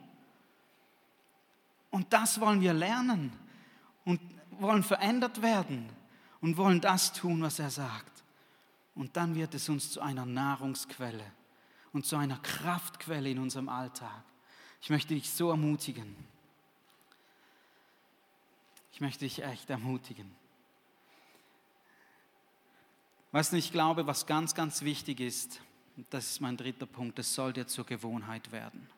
Und 1.91 2.13
das 2.13 2.41
wollen 2.41 2.61
wir 2.61 2.73
lernen 2.73 3.33
und 4.05 4.21
wollen 4.59 4.83
verändert 4.83 5.41
werden 5.41 5.89
und 6.41 6.57
wollen 6.57 6.81
das 6.81 7.13
tun, 7.13 7.41
was 7.41 7.61
er 7.61 7.71
sagt. 7.71 8.25
Und 8.97 9.17
dann 9.17 9.37
wird 9.37 9.55
es 9.55 9.69
uns 9.69 9.93
zu 9.93 10.01
einer 10.01 10.27
Nahrungsquelle 10.27 11.31
und 11.93 12.05
zu 12.05 12.17
einer 12.17 12.39
Kraftquelle 12.39 13.31
in 13.31 13.39
unserem 13.39 13.69
Alltag. 13.69 14.25
Ich 14.83 14.91
möchte 14.91 15.15
dich 15.15 15.31
so 15.31 15.51
ermutigen. 15.51 16.17
Ich 18.99 19.01
möchte 19.01 19.21
dich 19.21 19.45
echt 19.45 19.71
ermutigen. 19.71 20.29
Weißt 23.31 23.53
du, 23.53 23.57
ich 23.57 23.71
glaube, 23.71 24.09
was 24.09 24.27
ganz, 24.27 24.57
ganz 24.57 24.83
wichtig 24.83 25.21
ist, 25.21 25.61
das 26.11 26.29
ist 26.29 26.41
mein 26.41 26.57
dritter 26.57 26.87
Punkt, 26.87 27.17
es 27.21 27.33
soll 27.33 27.53
dir 27.53 27.69
zur 27.69 27.87
Gewohnheit 27.87 28.51
werden. 28.51 28.91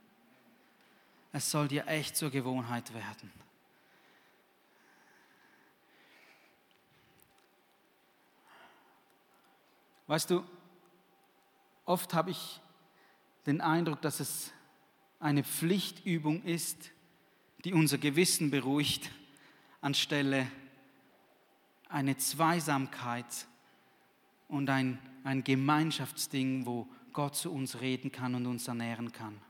Es 1.33 1.51
soll 1.51 1.69
dir 1.69 1.87
echt 1.87 2.17
zur 2.17 2.31
Gewohnheit 2.31 2.95
werden. 2.95 3.31
Weißt 10.07 10.31
du, 10.31 10.43
oft 11.85 12.15
habe 12.15 12.31
ich 12.31 12.63
den 13.45 13.61
Eindruck, 13.61 14.01
dass 14.01 14.21
es 14.21 14.51
eine 15.19 15.45
Pflichtübung 15.45 16.43
ist, 16.45 16.91
die 17.67 17.75
unser 17.75 17.99
Gewissen 17.99 18.51
beruhigt, 18.51 19.11
anstelle 19.81 20.51
eine 21.89 22.17
Zweisamkeit 22.17 23.47
und 24.49 24.71
ein, 24.71 24.99
ein 25.25 25.45
Gemeinschaftsding, 25.45 26.67
wo 26.67 26.89
Gott 27.13 27.37
zu 27.37 27.53
uns 27.53 27.81
reden 27.81 28.13
kann 28.13 28.35
und 28.35 28.47
uns 28.47 28.69
ernähren 28.69 29.13
kann. 29.13 29.41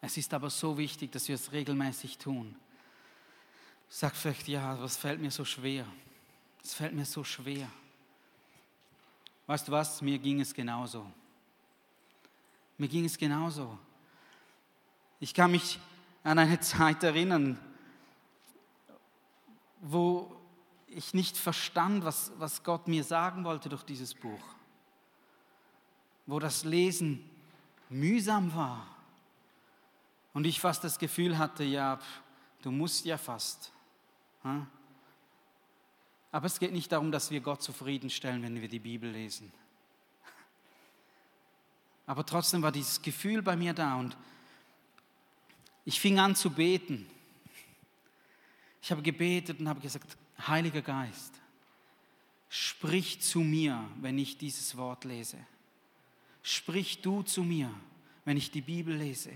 Es 0.00 0.16
ist 0.16 0.34
aber 0.34 0.50
so 0.50 0.76
wichtig, 0.76 1.12
dass 1.12 1.28
wir 1.28 1.34
es 1.34 1.52
regelmäßig 1.52 2.18
tun. 2.18 2.56
Sag 3.88 4.16
vielleicht, 4.16 4.48
ja, 4.48 4.80
was 4.80 4.96
fällt 4.96 5.20
mir 5.20 5.30
so 5.30 5.44
schwer? 5.44 5.86
Es 6.62 6.74
fällt 6.74 6.94
mir 6.94 7.04
so 7.04 7.22
schwer. 7.24 7.70
Weißt 9.46 9.68
du 9.68 9.72
was, 9.72 10.00
mir 10.02 10.18
ging 10.18 10.40
es 10.40 10.52
genauso. 10.54 11.10
Mir 12.78 12.88
ging 12.88 13.04
es 13.04 13.16
genauso. 13.16 13.78
Ich 15.20 15.32
kann 15.32 15.50
mich 15.50 15.78
an 16.22 16.38
eine 16.38 16.58
Zeit 16.60 17.02
erinnern, 17.02 17.58
wo 19.86 20.34
ich 20.86 21.12
nicht 21.12 21.36
verstand, 21.36 22.04
was, 22.04 22.32
was 22.38 22.62
Gott 22.62 22.88
mir 22.88 23.04
sagen 23.04 23.44
wollte 23.44 23.68
durch 23.68 23.82
dieses 23.82 24.14
Buch. 24.14 24.40
Wo 26.26 26.38
das 26.38 26.64
Lesen 26.64 27.28
mühsam 27.90 28.54
war. 28.54 28.86
Und 30.32 30.46
ich 30.46 30.58
fast 30.58 30.82
das 30.84 30.98
Gefühl 30.98 31.36
hatte, 31.36 31.64
ja, 31.64 31.98
du 32.62 32.70
musst 32.70 33.04
ja 33.04 33.18
fast. 33.18 33.72
Aber 36.32 36.46
es 36.46 36.58
geht 36.58 36.72
nicht 36.72 36.90
darum, 36.90 37.12
dass 37.12 37.30
wir 37.30 37.40
Gott 37.40 37.62
zufriedenstellen, 37.62 38.42
wenn 38.42 38.60
wir 38.60 38.68
die 38.68 38.80
Bibel 38.80 39.10
lesen. 39.10 39.52
Aber 42.06 42.24
trotzdem 42.24 42.62
war 42.62 42.72
dieses 42.72 43.02
Gefühl 43.02 43.42
bei 43.42 43.54
mir 43.54 43.74
da 43.74 43.96
und 43.96 44.16
ich 45.84 46.00
fing 46.00 46.18
an 46.18 46.34
zu 46.34 46.50
beten. 46.50 47.06
Ich 48.84 48.90
habe 48.90 49.00
gebetet 49.00 49.60
und 49.60 49.66
habe 49.66 49.80
gesagt, 49.80 50.14
Heiliger 50.46 50.82
Geist, 50.82 51.32
sprich 52.50 53.18
zu 53.22 53.40
mir, 53.40 53.82
wenn 54.02 54.18
ich 54.18 54.36
dieses 54.36 54.76
Wort 54.76 55.04
lese. 55.04 55.38
Sprich 56.42 57.00
du 57.00 57.22
zu 57.22 57.42
mir, 57.42 57.70
wenn 58.26 58.36
ich 58.36 58.50
die 58.50 58.60
Bibel 58.60 58.94
lese. 58.94 59.30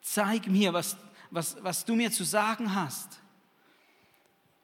Zeig 0.00 0.46
mir, 0.46 0.72
was, 0.72 0.96
was, 1.30 1.62
was 1.62 1.84
du 1.84 1.94
mir 1.94 2.10
zu 2.10 2.24
sagen 2.24 2.74
hast. 2.74 3.20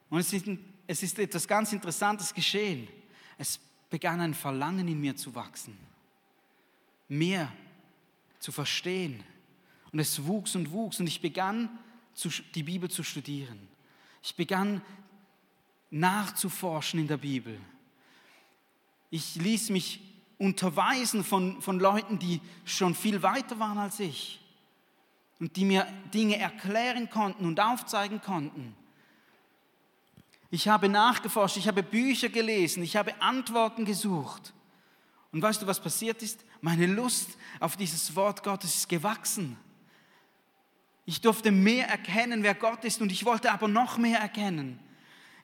Und 0.09 0.21
es 0.21 0.33
ist, 0.33 0.47
es 0.87 1.03
ist 1.03 1.19
etwas 1.19 1.47
ganz 1.47 1.71
Interessantes 1.75 2.33
geschehen. 2.33 2.89
Es 3.37 3.61
begann 3.91 4.23
ein 4.23 4.33
Verlangen 4.33 4.89
in 4.89 4.99
mir 4.99 5.15
zu 5.17 5.35
wachsen, 5.35 5.77
mehr 7.11 7.53
zu 8.39 8.53
verstehen. 8.53 9.23
Und 9.93 9.99
es 9.99 10.25
wuchs 10.25 10.57
und 10.57 10.71
wuchs 10.71 10.99
und 10.99 11.07
ich 11.07 11.21
begann 11.21 11.79
die 12.55 12.63
Bibel 12.63 12.91
zu 12.91 13.03
studieren. 13.03 13.69
Ich 14.23 14.37
begann 14.37 14.83
nachzuforschen 15.91 17.01
in 17.01 17.09
der 17.09 17.19
Bibel. 17.19 17.59
Ich 19.11 19.35
ließ 19.37 19.71
mich 19.71 20.01
unterweisen 20.39 21.23
von, 21.23 21.61
von 21.61 21.79
Leuten, 21.79 22.19
die 22.19 22.41
schon 22.65 22.95
viel 22.95 23.23
weiter 23.23 23.59
waren 23.59 23.79
als 23.79 24.01
ich 24.01 24.41
und 25.39 25.57
die 25.57 25.65
mir 25.65 25.87
Dinge 26.15 26.39
erklären 26.39 27.11
konnten 27.11 27.45
und 27.45 27.61
aufzeigen 27.61 28.21
konnten. 28.21 28.75
Ich 30.51 30.69
habe 30.69 30.89
nachgeforscht, 30.89 31.57
ich 31.57 31.67
habe 31.67 31.83
Bücher 31.83 32.29
gelesen, 32.29 32.83
ich 32.83 32.97
habe 32.97 33.21
Antworten 33.21 33.85
gesucht. 33.85 34.53
Und 35.33 35.41
weißt 35.41 35.63
du, 35.63 35.67
was 35.67 35.81
passiert 35.81 36.23
ist? 36.23 36.45
Meine 36.61 36.87
Lust 36.87 37.39
auf 37.59 37.77
dieses 37.77 38.15
Wort 38.15 38.43
Gottes 38.43 38.77
ist 38.77 38.89
gewachsen. 38.89 39.57
Ich 41.05 41.21
durfte 41.21 41.51
mehr 41.51 41.89
erkennen, 41.89 42.43
wer 42.43 42.55
Gott 42.55 42.85
ist 42.85 43.01
und 43.01 43.11
ich 43.11 43.25
wollte 43.25 43.51
aber 43.53 43.69
noch 43.69 43.99
mehr 43.99 44.21
erkennen. 44.21 44.79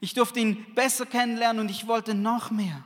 Ich 0.00 0.14
durfte 0.14 0.38
ihn 0.40 0.74
besser 0.74 1.06
kennenlernen 1.06 1.60
und 1.60 1.70
ich 1.70 1.86
wollte 1.86 2.14
noch 2.14 2.50
mehr. 2.50 2.84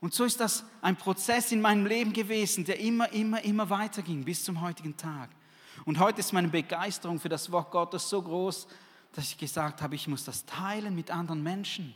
Und 0.00 0.12
so 0.12 0.24
ist 0.24 0.38
das 0.38 0.64
ein 0.82 0.96
Prozess 0.96 1.50
in 1.50 1.62
meinem 1.62 1.86
Leben 1.86 2.12
gewesen, 2.12 2.66
der 2.66 2.78
immer, 2.78 3.10
immer, 3.12 3.42
immer 3.42 3.70
weiterging 3.70 4.22
bis 4.22 4.44
zum 4.44 4.60
heutigen 4.60 4.96
Tag. 4.98 5.30
Und 5.86 5.98
heute 5.98 6.20
ist 6.20 6.32
meine 6.32 6.48
Begeisterung 6.48 7.18
für 7.18 7.30
das 7.30 7.50
Wort 7.50 7.70
Gottes 7.70 8.10
so 8.10 8.20
groß, 8.20 8.66
dass 9.12 9.24
ich 9.30 9.38
gesagt 9.38 9.80
habe, 9.80 9.94
ich 9.94 10.06
muss 10.06 10.24
das 10.24 10.44
teilen 10.44 10.94
mit 10.94 11.10
anderen 11.10 11.42
Menschen. 11.42 11.94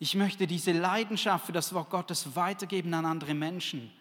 Ich 0.00 0.16
möchte 0.16 0.48
diese 0.48 0.72
Leidenschaft 0.72 1.46
für 1.46 1.52
das 1.52 1.72
Wort 1.72 1.90
Gottes 1.90 2.34
weitergeben 2.34 2.92
an 2.94 3.04
andere 3.04 3.34
Menschen. 3.34 3.92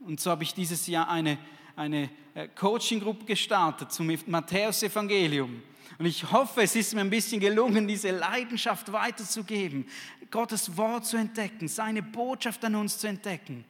Und 0.00 0.18
so 0.18 0.32
habe 0.32 0.42
ich 0.42 0.54
dieses 0.54 0.88
Jahr 0.88 1.08
eine, 1.08 1.38
eine 1.80 2.10
äh, 2.34 2.46
Coaching-Gruppe 2.48 3.24
gestartet 3.24 3.90
zum 3.90 4.14
Matthäus-Evangelium. 4.26 5.62
Und 5.98 6.06
ich 6.06 6.30
hoffe, 6.30 6.62
es 6.62 6.76
ist 6.76 6.94
mir 6.94 7.00
ein 7.00 7.10
bisschen 7.10 7.40
gelungen, 7.40 7.88
diese 7.88 8.10
Leidenschaft 8.10 8.92
weiterzugeben, 8.92 9.86
Gottes 10.30 10.76
Wort 10.76 11.06
zu 11.06 11.16
entdecken, 11.16 11.68
seine 11.68 12.02
Botschaft 12.02 12.64
an 12.66 12.74
uns 12.74 12.98
zu 12.98 13.06
entdecken. 13.06 13.64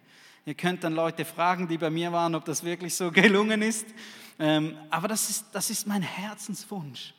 Ihr 0.44 0.55
könnt 0.55 0.83
dann 0.83 0.94
Leute 0.94 1.25
fragen, 1.25 1.68
die 1.68 1.79
bei 1.79 1.88
mir 1.88 2.11
waren, 2.11 2.35
ob 2.35 2.44
das 2.44 2.64
wirklich 2.64 2.94
so 2.94 3.11
gelungen 3.12 3.62
ist. 3.62 3.87
Ähm, 4.40 4.77
aber 4.90 5.07
das 5.07 5.31
ist, 5.31 5.46
das 5.53 5.70
ist 5.70 5.87
mein 5.87 6.03
Herzenswunsch, 6.03 7.14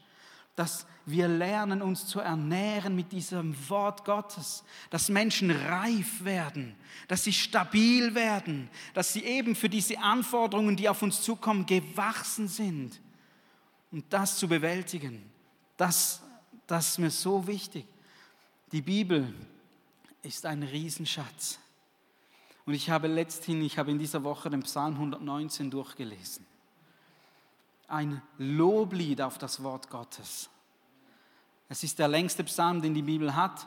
dass 0.58 0.86
wir 1.12 1.28
lernen, 1.28 1.82
uns 1.82 2.06
zu 2.08 2.20
ernähren 2.20 2.96
mit 2.96 3.12
diesem 3.12 3.56
Wort 3.70 4.06
Gottes, 4.06 4.64
dass 4.90 5.10
Menschen 5.10 5.52
reif 5.52 6.24
werden, 6.24 6.76
dass 7.08 7.24
sie 7.24 7.34
stabil 7.34 8.16
werden, 8.16 8.70
dass 8.94 9.14
sie 9.14 9.24
eben 9.24 9.56
für 9.56 9.70
diese 9.70 10.00
Anforderungen, 10.00 10.76
die 10.76 10.90
auf 10.90 11.02
uns 11.02 11.22
zukommen, 11.22 11.66
gewachsen 11.66 12.48
sind. 12.48 13.00
Und 13.92 14.06
das 14.10 14.38
zu 14.38 14.48
bewältigen, 14.48 15.24
das, 15.78 16.22
das 16.68 16.90
ist 16.90 16.98
mir 17.00 17.12
so 17.12 17.46
wichtig. 17.48 17.86
Die 18.72 18.82
Bibel 18.82 19.34
ist 20.24 20.46
ein 20.46 20.64
Riesenschatz. 20.64 21.60
Und 22.66 22.74
ich 22.74 22.90
habe 22.90 23.08
letzthin, 23.08 23.62
ich 23.62 23.78
habe 23.78 23.92
in 23.92 24.00
dieser 24.00 24.24
Woche 24.24 24.50
den 24.50 24.64
Psalm 24.64 24.94
119 24.94 25.72
durchgelesen. 25.72 26.46
Ein 27.88 28.22
Loblied 28.38 29.22
auf 29.22 29.38
das 29.38 29.62
Wort 29.64 29.90
Gottes. 29.90 30.50
Es 31.72 31.86
ist 31.86 32.00
der 32.00 32.10
längste 32.10 32.44
Psalm, 32.44 32.82
den 32.82 32.94
die 32.94 33.02
Bibel 33.02 33.34
hat. 33.34 33.66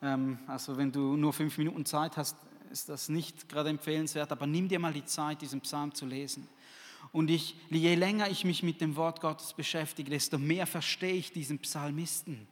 Ähm, 0.00 0.38
also 0.46 0.78
wenn 0.78 0.90
du 0.90 1.14
nur 1.14 1.34
fünf 1.34 1.58
Minuten 1.58 1.84
Zeit 1.84 2.16
hast, 2.16 2.38
ist 2.70 2.88
das 2.88 3.10
nicht 3.10 3.50
gerade 3.50 3.68
empfehlenswert, 3.68 4.32
aber 4.32 4.46
nimm 4.46 4.66
dir 4.66 4.78
mal 4.78 4.94
die 4.94 5.04
Zeit, 5.04 5.42
diesen 5.42 5.60
Psalm 5.60 5.94
zu 5.94 6.06
lesen. 6.06 6.48
Und 7.12 7.28
ich, 7.28 7.54
je 7.68 7.96
länger 7.96 8.30
ich 8.30 8.46
mich 8.46 8.62
mit 8.62 8.80
dem 8.80 8.96
Wort 8.96 9.20
Gottes 9.20 9.52
beschäftige, 9.52 10.08
desto 10.10 10.38
mehr 10.38 10.66
verstehe 10.66 11.12
ich 11.12 11.32
diesen 11.32 11.58
Psalmisten. 11.58 12.48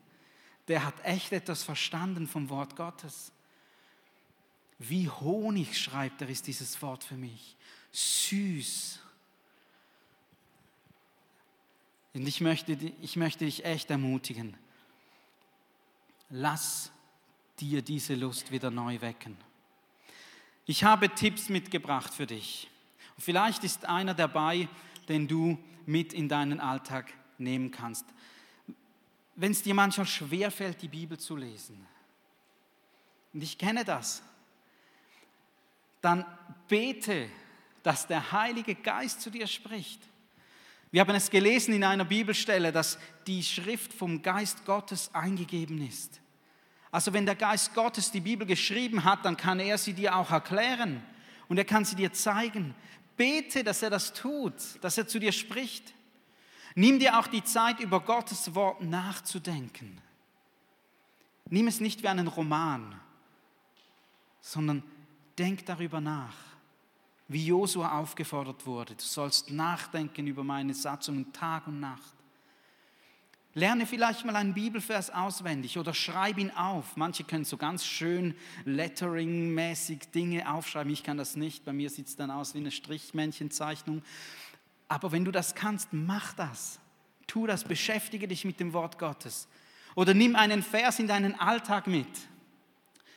Der 0.69 0.85
hat 0.85 1.03
echt 1.05 1.33
etwas 1.33 1.63
verstanden 1.63 2.29
vom 2.29 2.51
Wort 2.51 2.77
Gottes. 2.77 3.33
Wie 4.79 5.09
Honig, 5.09 5.81
schreibt 5.81 6.21
er, 6.21 6.29
ist 6.29 6.47
dieses 6.47 6.83
Wort 6.83 7.03
für 7.03 7.17
mich. 7.17 7.57
Süß. 7.93 9.01
Und 12.13 12.29
ich 12.29 12.43
möchte, 12.43 12.73
ich 13.01 13.17
möchte 13.17 13.47
dich 13.47 13.65
echt 13.65 13.91
ermutigen. 13.91 14.55
Lass 16.35 16.91
dir 17.61 17.83
diese 17.83 18.15
Lust 18.15 18.51
wieder 18.51 18.71
neu 18.71 18.99
wecken. 19.03 19.37
Ich 20.65 20.83
habe 20.83 21.11
Tipps 21.11 21.51
mitgebracht 21.51 22.15
für 22.15 22.27
dich. 22.27 22.71
Vielleicht 23.19 23.65
ist 23.65 23.85
einer 23.85 24.15
dabei, 24.15 24.67
den 25.11 25.29
du 25.29 25.59
mit 25.85 26.15
in 26.15 26.31
deinen 26.31 26.59
Alltag 26.59 27.13
nehmen 27.37 27.71
kannst. 27.71 28.07
Wenn 29.35 29.53
es 29.53 29.63
dir 29.63 29.75
manchmal 29.75 30.07
schwerfällt, 30.07 30.81
die 30.81 30.89
Bibel 30.89 31.19
zu 31.19 31.37
lesen, 31.37 31.87
und 33.35 33.43
ich 33.43 33.59
kenne 33.59 33.85
das, 33.85 34.23
dann 36.01 36.25
bete, 36.67 37.29
dass 37.83 38.07
der 38.07 38.33
Heilige 38.33 38.75
Geist 38.75 39.21
zu 39.21 39.29
dir 39.29 39.47
spricht. 39.47 40.01
Wir 40.91 41.03
haben 41.03 41.15
es 41.15 41.29
gelesen 41.29 41.75
in 41.75 41.85
einer 41.85 42.07
Bibelstelle, 42.07 42.73
dass 42.73 42.99
die 43.27 43.43
Schrift 43.43 43.93
vom 43.93 44.23
Geist 44.23 44.65
Gottes 44.65 45.15
eingegeben 45.15 45.87
ist. 45.87 46.22
Also 46.93 47.15
wenn 47.15 47.25
der 47.25 47.35
Geist 47.35 47.75
Gottes 47.75 48.11
die 48.11 48.21
Bibel 48.21 48.47
geschrieben 48.47 49.03
hat, 49.03 49.25
dann 49.25 49.37
kann 49.37 49.59
er 49.59 49.79
sie 49.79 49.95
dir 49.95 50.15
auch 50.15 50.31
erklären 50.31 51.03
und 51.49 51.57
er 51.57 51.65
kann 51.65 51.87
sie 51.87 51.97
dir 51.97 52.13
zeigen. 52.13 52.75
Bete, 53.17 53.65
dass 53.65 53.83
er 53.83 53.89
das 53.91 54.13
tut, 54.13 54.55
dass 54.83 54.99
er 54.99 55.09
zu 55.09 55.19
dir 55.19 55.33
spricht. 55.33 55.95
Nimm 56.75 56.99
dir 56.99 57.19
auch 57.19 57.27
die 57.27 57.43
Zeit, 57.43 57.81
über 57.81 58.01
Gottes 58.01 58.55
Wort 58.55 58.83
nachzudenken. 58.83 59.99
Nimm 61.49 61.67
es 61.67 61.81
nicht 61.81 62.03
wie 62.03 62.09
einen 62.09 62.29
Roman, 62.29 63.01
sondern 64.43 64.83
denk 65.39 65.65
darüber 65.65 66.01
nach, 66.01 66.37
wie 67.29 67.47
Josua 67.47 67.99
aufgefordert 67.99 68.67
wurde. 68.67 68.95
Du 68.95 69.05
sollst 69.05 69.51
nachdenken 69.51 70.27
über 70.27 70.45
meine 70.45 70.75
Satzungen 70.75 71.33
Tag 71.33 71.67
und 71.67 71.81
Nacht. 71.81 72.22
Lerne 73.55 73.85
vielleicht 73.85 74.25
mal 74.25 74.35
einen 74.35 74.55
Bibelvers 74.55 75.11
auswendig 75.11 75.79
oder 75.79 75.93
schreib 75.93 76.39
ihn 76.39 76.51
auf. 76.53 76.97
Manche 76.97 77.23
können 77.23 77.45
so 77.45 77.59
ganz 77.59 77.85
schön 77.85 78.35
Lettering-mäßig 78.65 80.11
Dinge 80.11 80.51
aufschreiben. 80.51 80.91
Ich 80.91 81.03
kann 81.03 81.19
das 81.19 81.37
nicht. 81.37 81.65
Bei 81.65 81.75
mir 81.75 81.91
sieht 81.91 82.07
es 82.07 82.17
dann 82.17 82.31
aus 82.31 82.55
wie 82.55 82.59
eine 82.59 82.71
Strichmännchenzeichnung. 82.71 84.03
Aber 84.89 85.13
wenn 85.13 85.27
du 85.27 85.31
das 85.31 85.55
kannst, 85.55 85.89
mach 85.93 86.33
das. 86.33 86.79
Tu 87.27 87.47
das, 87.47 87.65
beschäftige 87.65 88.27
dich 88.27 88.47
mit 88.47 88.59
dem 88.59 88.73
Wort 88.73 88.99
Gottes. 88.99 89.49
Oder 89.95 90.15
nimm 90.15 90.35
einen 90.35 90.63
Vers 90.63 90.99
in 90.99 91.07
deinen 91.07 91.39
Alltag 91.39 91.87
mit. 91.87 92.09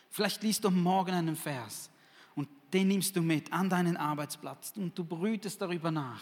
Vielleicht 0.09 0.43
liest 0.43 0.65
du 0.65 0.69
morgen 0.69 1.13
einen 1.13 1.37
Vers 1.37 1.89
und 2.35 2.49
den 2.73 2.89
nimmst 2.89 3.15
du 3.15 3.21
mit 3.21 3.51
an 3.53 3.69
deinen 3.69 3.95
Arbeitsplatz 3.95 4.73
und 4.75 4.97
du 4.97 5.05
brütest 5.05 5.61
darüber 5.61 5.91
nach. 5.91 6.21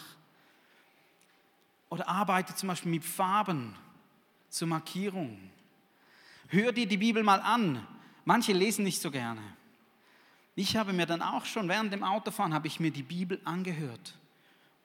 Oder 1.90 2.08
arbeite 2.08 2.54
zum 2.54 2.68
Beispiel 2.68 2.90
mit 2.92 3.04
Farben 3.04 3.74
zur 4.54 4.68
Markierung. 4.68 5.36
Hör 6.46 6.70
dir 6.70 6.86
die 6.86 6.96
Bibel 6.96 7.24
mal 7.24 7.40
an. 7.40 7.84
Manche 8.24 8.52
lesen 8.52 8.84
nicht 8.84 9.02
so 9.02 9.10
gerne. 9.10 9.42
Ich 10.54 10.76
habe 10.76 10.92
mir 10.92 11.06
dann 11.06 11.22
auch 11.22 11.44
schon 11.44 11.68
während 11.68 11.92
dem 11.92 12.04
Autofahren 12.04 12.54
habe 12.54 12.68
ich 12.68 12.78
mir 12.78 12.92
die 12.92 13.02
Bibel 13.02 13.40
angehört 13.44 14.14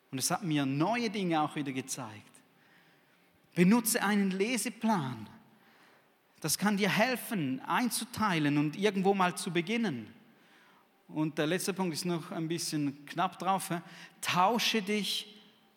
und 0.10 0.18
es 0.18 0.32
hat 0.32 0.44
mir 0.44 0.66
neue 0.66 1.12
Dinge 1.12 1.40
auch 1.40 1.56
wieder 1.56 1.72
gezeigt. 1.72 2.32
Benutze 3.54 4.02
einen 4.02 4.32
Leseplan. 4.32 5.30
Das 6.42 6.58
kann 6.58 6.78
dir 6.78 6.90
helfen, 6.90 7.62
einzuteilen 7.68 8.58
und 8.58 8.76
irgendwo 8.76 9.14
mal 9.14 9.38
zu 9.38 9.52
beginnen. 9.52 10.12
Und 11.08 11.38
der 11.38 11.46
letzte 11.46 11.76
Punkt 11.76 11.94
ist 11.94 12.06
noch 12.06 12.32
ein 12.32 12.48
bisschen 12.48 13.06
knapp 13.06 13.38
drauf. 13.38 13.70
Tausche 14.22 14.82
dich 14.82 15.28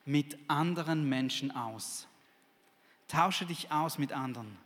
mit 0.07 0.38
anderen 0.49 1.07
Menschen 1.07 1.51
aus. 1.51 2.09
Tausche 3.13 3.45
dich 3.45 3.71
aus 3.71 3.99
mit 3.99 4.11
anderen. 4.11 4.57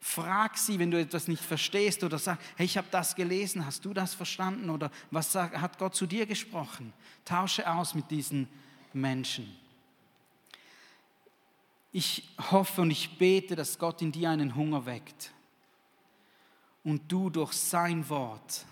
Frag 0.00 0.58
sie, 0.58 0.80
wenn 0.80 0.90
du 0.90 0.98
etwas 0.98 1.28
nicht 1.28 1.44
verstehst 1.44 2.02
oder 2.02 2.18
sag, 2.18 2.40
hey, 2.56 2.66
ich 2.66 2.76
habe 2.76 2.88
das 2.90 3.14
gelesen, 3.14 3.64
hast 3.64 3.84
du 3.84 3.94
das 3.94 4.14
verstanden 4.14 4.68
oder 4.68 4.90
was 5.12 5.32
hat 5.36 5.78
Gott 5.78 5.94
zu 5.94 6.06
dir 6.06 6.26
gesprochen? 6.26 6.92
Tausche 7.24 7.70
aus 7.72 7.94
mit 7.94 8.10
diesen 8.10 8.48
Menschen. 8.92 9.56
Ich 11.92 12.28
hoffe 12.50 12.82
und 12.82 12.90
ich 12.90 13.16
bete, 13.16 13.54
dass 13.54 13.78
Gott 13.78 14.02
in 14.02 14.10
dir 14.10 14.30
einen 14.30 14.56
Hunger 14.56 14.84
weckt 14.84 15.30
und 16.82 17.02
du 17.06 17.30
durch 17.30 17.52
sein 17.52 18.08
Wort 18.08 18.66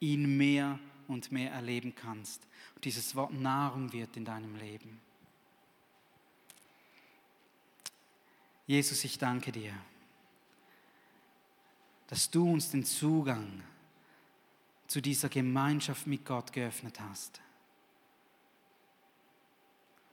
ihn 0.00 0.36
mehr 0.36 0.78
und 1.06 1.32
mehr 1.32 1.50
erleben 1.50 1.94
kannst. 1.94 2.46
Und 2.74 2.84
dieses 2.84 3.14
Wort 3.16 3.32
Nahrung 3.32 3.90
wird 3.94 4.18
in 4.18 4.26
deinem 4.26 4.54
Leben. 4.56 5.00
Jesus, 8.68 9.02
ich 9.04 9.16
danke 9.16 9.50
dir, 9.50 9.72
dass 12.06 12.30
du 12.30 12.52
uns 12.52 12.70
den 12.70 12.84
Zugang 12.84 13.62
zu 14.86 15.00
dieser 15.00 15.30
Gemeinschaft 15.30 16.06
mit 16.06 16.26
Gott 16.26 16.52
geöffnet 16.52 17.00
hast. 17.00 17.40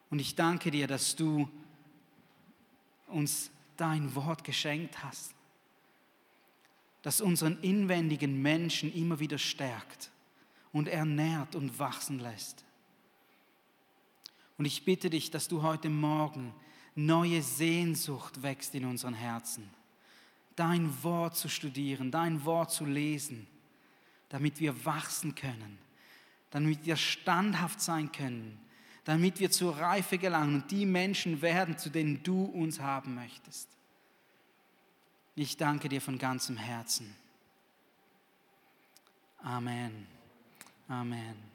Und 0.09 0.19
ich 0.19 0.35
danke 0.35 0.71
dir, 0.71 0.87
dass 0.87 1.17
du 1.17 1.49
uns 3.07 3.51
dein 3.75 4.15
Wort 4.15 4.45
geschenkt 4.45 5.03
hast, 5.03 5.35
das 7.01 7.19
unseren 7.19 7.61
inwendigen 7.61 8.41
Menschen 8.41 8.93
immer 8.93 9.19
wieder 9.19 9.37
stärkt 9.37 10.11
und 10.71 10.87
ernährt 10.87 11.55
und 11.55 11.77
wachsen 11.77 12.19
lässt. 12.19 12.63
Und 14.57 14.63
ich 14.63 14.85
bitte 14.85 15.09
dich, 15.09 15.29
dass 15.29 15.49
du 15.49 15.61
heute 15.61 15.89
Morgen 15.89 16.53
neue 16.95 17.41
Sehnsucht 17.41 18.41
wächst 18.41 18.73
in 18.73 18.85
unseren 18.85 19.13
Herzen, 19.13 19.69
dein 20.55 21.03
Wort 21.03 21.35
zu 21.35 21.49
studieren, 21.49 22.11
dein 22.11 22.43
Wort 22.45 22.71
zu 22.71 22.85
lesen, 22.85 23.47
damit 24.29 24.59
wir 24.59 24.85
wachsen 24.85 25.35
können, 25.35 25.77
damit 26.49 26.85
wir 26.85 26.95
standhaft 26.95 27.81
sein 27.81 28.11
können, 28.11 28.57
damit 29.03 29.39
wir 29.39 29.51
zur 29.51 29.77
Reife 29.77 30.17
gelangen 30.17 30.61
und 30.61 30.71
die 30.71 30.85
Menschen 30.85 31.41
werden, 31.41 31.77
zu 31.77 31.89
denen 31.89 32.23
du 32.23 32.45
uns 32.45 32.79
haben 32.79 33.15
möchtest. 33.15 33.69
Ich 35.35 35.57
danke 35.57 35.89
dir 35.89 36.01
von 36.01 36.17
ganzem 36.17 36.57
Herzen. 36.57 37.13
Amen. 39.43 40.07
Amen. 40.87 41.54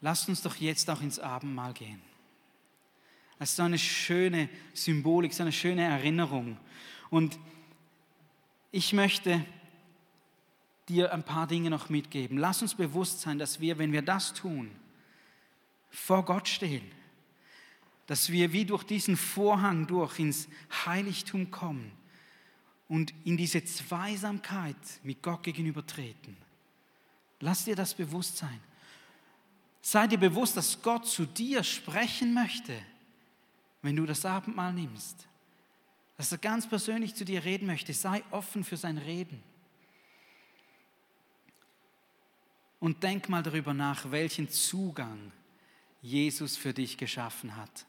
Lasst 0.00 0.28
uns 0.28 0.42
doch 0.42 0.56
jetzt 0.56 0.88
auch 0.90 1.00
ins 1.00 1.18
Abendmahl 1.18 1.74
gehen. 1.74 2.00
Es 3.38 3.50
ist 3.50 3.56
so 3.56 3.62
eine 3.62 3.78
schöne 3.78 4.48
Symbolik, 4.74 5.32
so 5.32 5.42
eine 5.42 5.52
schöne 5.52 5.82
Erinnerung. 5.82 6.56
Und 7.10 7.38
ich 8.70 8.92
möchte 8.92 9.44
dir 10.88 11.12
ein 11.12 11.22
paar 11.22 11.46
Dinge 11.46 11.70
noch 11.70 11.88
mitgeben. 11.88 12.38
Lass 12.38 12.62
uns 12.62 12.74
bewusst 12.74 13.20
sein, 13.20 13.38
dass 13.38 13.60
wir, 13.60 13.78
wenn 13.78 13.92
wir 13.92 14.02
das 14.02 14.34
tun, 14.34 14.70
vor 15.90 16.24
Gott 16.24 16.48
stehen. 16.48 16.84
Dass 18.06 18.30
wir 18.30 18.52
wie 18.52 18.64
durch 18.64 18.84
diesen 18.84 19.16
Vorhang 19.16 19.86
durch 19.86 20.18
ins 20.18 20.48
Heiligtum 20.86 21.50
kommen 21.50 21.92
und 22.88 23.12
in 23.24 23.36
diese 23.36 23.64
Zweisamkeit 23.64 24.76
mit 25.02 25.22
Gott 25.22 25.42
gegenüber 25.42 25.86
treten. 25.86 26.36
Lass 27.40 27.64
dir 27.64 27.76
das 27.76 27.94
bewusst 27.94 28.38
sein. 28.38 28.60
Sei 29.90 30.06
dir 30.06 30.18
bewusst, 30.18 30.54
dass 30.54 30.82
Gott 30.82 31.06
zu 31.06 31.24
dir 31.24 31.64
sprechen 31.64 32.34
möchte, 32.34 32.78
wenn 33.80 33.96
du 33.96 34.04
das 34.04 34.26
Abendmahl 34.26 34.74
nimmst. 34.74 35.26
Dass 36.18 36.30
er 36.30 36.36
ganz 36.36 36.68
persönlich 36.68 37.14
zu 37.14 37.24
dir 37.24 37.42
reden 37.42 37.64
möchte. 37.64 37.94
Sei 37.94 38.22
offen 38.30 38.64
für 38.64 38.76
sein 38.76 38.98
Reden. 38.98 39.42
Und 42.80 43.02
denk 43.02 43.30
mal 43.30 43.42
darüber 43.42 43.72
nach, 43.72 44.10
welchen 44.10 44.50
Zugang 44.50 45.32
Jesus 46.02 46.58
für 46.58 46.74
dich 46.74 46.98
geschaffen 46.98 47.56
hat. 47.56 47.86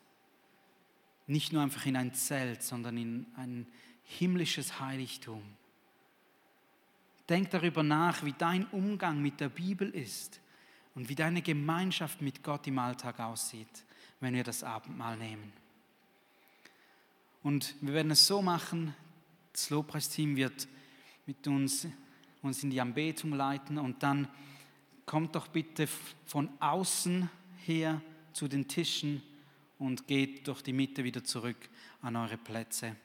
Nicht 1.27 1.51
nur 1.51 1.61
einfach 1.61 1.85
in 1.85 1.97
ein 1.97 2.13
Zelt, 2.13 2.63
sondern 2.63 2.95
in 2.95 3.25
ein 3.35 3.67
himmlisches 4.05 4.79
Heiligtum. 4.79 5.43
Denk 7.27 7.49
darüber 7.49 7.83
nach, 7.83 8.23
wie 8.23 8.31
dein 8.31 8.67
Umgang 8.67 9.21
mit 9.21 9.41
der 9.41 9.49
Bibel 9.49 9.89
ist 9.89 10.39
und 10.99 11.07
wie 11.07 11.15
deine 11.15 11.41
Gemeinschaft 11.41 12.21
mit 12.21 12.43
Gott 12.43 12.67
im 12.67 12.77
Alltag 12.77 13.21
aussieht, 13.21 13.85
wenn 14.19 14.33
wir 14.33 14.43
das 14.43 14.65
Abendmahl 14.65 15.15
nehmen. 15.15 15.53
Und 17.41 17.73
wir 17.79 17.93
werden 17.93 18.11
es 18.11 18.27
so 18.27 18.41
machen, 18.41 18.93
das 19.53 19.69
Lobpreisteam 19.69 20.35
wird 20.35 20.67
mit 21.25 21.47
uns, 21.47 21.87
uns 22.41 22.63
in 22.63 22.69
die 22.69 22.81
Anbetung 22.81 23.31
leiten 23.31 23.77
und 23.77 24.03
dann 24.03 24.27
kommt 25.05 25.35
doch 25.35 25.47
bitte 25.47 25.87
von 26.25 26.49
außen 26.59 27.29
her 27.65 28.01
zu 28.33 28.49
den 28.49 28.67
Tischen 28.67 29.23
und 29.77 30.05
geht 30.05 30.49
durch 30.49 30.61
die 30.61 30.73
Mitte 30.73 31.05
wieder 31.05 31.23
zurück 31.23 31.69
an 32.01 32.17
eure 32.17 32.37
Plätze. 32.37 32.97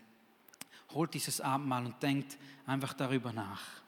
Holt 0.91 1.15
dieses 1.15 1.41
Abendmahl 1.41 1.87
und 1.87 2.03
denkt 2.03 2.39
einfach 2.67 2.95
darüber 2.95 3.33
nach. 3.33 3.84